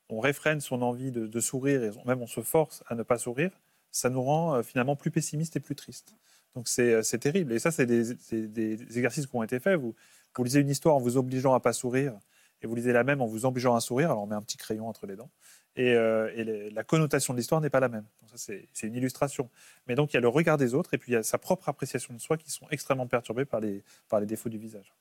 [0.09, 3.17] on réfrène son envie de, de sourire, et même on se force à ne pas
[3.17, 3.49] sourire,
[3.95, 6.15] ça nous rend euh, finalement plus pessimistes et plus tristes.
[6.53, 7.53] Donc, c'est euh, terrible.
[7.53, 9.79] Et ça, c'est des, exercices qui ont été faits.
[9.79, 9.95] Vous,
[10.43, 12.13] lisez une histoire en vous obligeant à pas sourire,
[12.61, 14.11] et vous lisez la même en vous obligeant à sourire.
[14.11, 15.29] Alors, on met un petit crayon entre les dents.
[15.77, 18.05] Et, euh, la connotation de l'histoire n'est pas la même.
[18.35, 19.49] C'est une illustration.
[19.87, 21.37] Mais donc, il y a le regard des autres et puis il y a sa
[21.37, 24.93] propre appréciation de soi qui sont extrêmement perturbées par les, par les défauts du visage.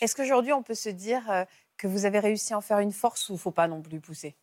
[0.00, 1.46] Est-ce qu'aujourd'hui, on peut se dire
[1.76, 4.36] que vous avez réussi à en faire une force ou faut pas non plus pousser?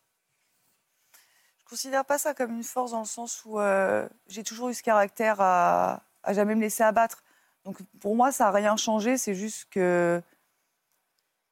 [1.66, 4.74] Je considère pas ça comme une force dans le sens où euh, j'ai toujours eu
[4.74, 7.24] ce caractère à, à jamais me laisser abattre.
[7.64, 9.18] Donc pour moi, ça n'a rien changé.
[9.18, 10.22] C'est juste que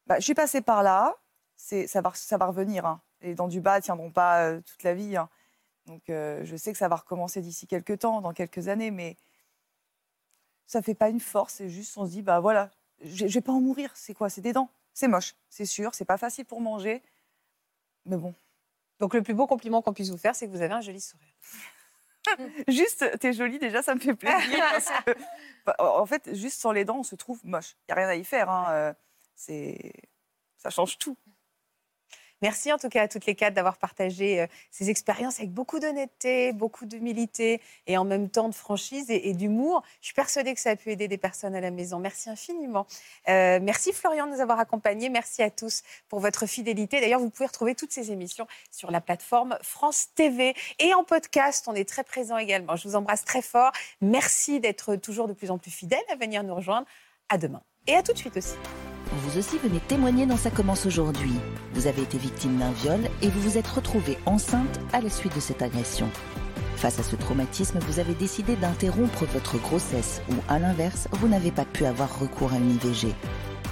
[0.07, 1.17] bah, je suis passée par là.
[1.57, 2.87] Ça va, revenir.
[2.87, 3.01] hein.
[3.23, 5.17] Les dents du bas ne tiendront pas euh, toute la vie.
[5.17, 5.29] hein.
[5.87, 9.17] Donc euh, je sais que ça va recommencer d'ici quelques temps, dans quelques années, mais
[10.69, 11.55] ça fait pas une force.
[11.55, 12.71] C'est juste on se dit bah voilà,
[13.03, 13.91] je, je vais pas en mourir.
[13.95, 14.31] C'est quoi?
[14.31, 14.71] C'est des dents.
[14.93, 15.93] C'est moche, c'est sûr.
[15.93, 17.03] C'est pas facile pour manger,
[18.05, 18.33] mais bon.
[19.05, 20.99] Donc, le plus beau compliment qu'on puisse vous faire, c'est que vous avez un joli
[20.99, 21.35] sourire.
[22.69, 24.59] Juste, t'es jolie, déjà, ça me fait plaisir.
[24.73, 25.11] parce que,
[25.67, 27.77] bah, en fait, juste sans les dents, on se trouve moche.
[27.81, 28.49] Il n'y a rien à y faire.
[28.49, 28.95] hein, euh,
[29.35, 29.93] c'est...
[30.57, 31.19] Ça change tout.
[32.45, 35.81] Merci en tout cas à toutes les quatre d'avoir partagé euh, ces expériences avec beaucoup
[35.81, 39.83] d'honnêteté, beaucoup d'humilité et en même temps de franchise et, d'humour.
[40.03, 42.01] Je suis persuadée que ça a pu aider des personnes à la maison.
[42.01, 42.87] Merci infiniment.
[43.31, 45.09] Euh, merci Florian de nous avoir accompagnés.
[45.09, 47.01] Merci à tous pour votre fidélité.
[47.01, 51.65] D'ailleurs, vous pouvez retrouver toutes ces émissions sur la plateforme France TV et en podcast.
[51.67, 52.77] On est très présent également.
[52.77, 53.73] Je vous embrasse très fort.
[54.03, 56.87] Merci d'être toujours de plus en plus fidèles à venir nous rejoindre.
[57.31, 58.57] À demain et à tout de suite aussi.
[59.17, 61.35] Vous aussi venez témoigner dans Ça commence aujourd'hui.
[61.73, 65.37] Vous avez été victime d'un viol et vous vous êtes retrouvée enceinte à la suite
[65.37, 66.11] de cette agression.
[66.77, 71.53] Face à ce traumatisme, vous avez décidé d'interrompre votre grossesse ou, à l'inverse, vous n'avez
[71.53, 73.15] pas pu avoir recours à une IVG.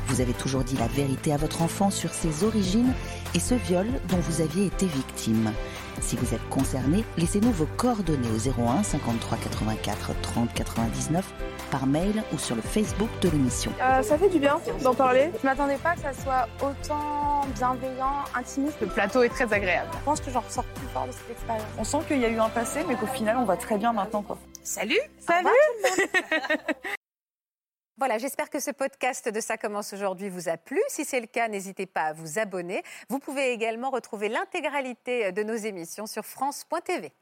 [0.07, 2.93] Vous avez toujours dit la vérité à votre enfant sur ses origines
[3.34, 5.53] et ce viol dont vous aviez été victime.
[6.01, 11.24] Si vous êtes concerné, laissez-nous vos coordonnées au 01 53 84 30 99
[11.72, 13.72] par mail ou sur le Facebook de l'émission.
[13.80, 15.32] Euh, ça fait du bien d'en parler.
[15.40, 18.76] Je m'attendais pas que ça soit autant bienveillant, intimiste.
[18.82, 19.88] Le plateau est très agréable.
[19.94, 21.66] Je pense que j'en ressors plus fort de cette expérience.
[21.78, 23.94] On sent qu'il y a eu un passé, mais qu'au final, on va très bien
[23.94, 24.22] maintenant.
[24.22, 24.38] Quoi.
[24.62, 25.48] Salut Salut
[27.96, 30.80] Voilà, j'espère que ce podcast de Ça commence aujourd'hui vous a plu.
[30.88, 32.82] Si c'est le cas, n'hésitez pas à vous abonner.
[33.08, 37.12] Vous pouvez également retrouver l'intégralité de nos émissions sur France.tv.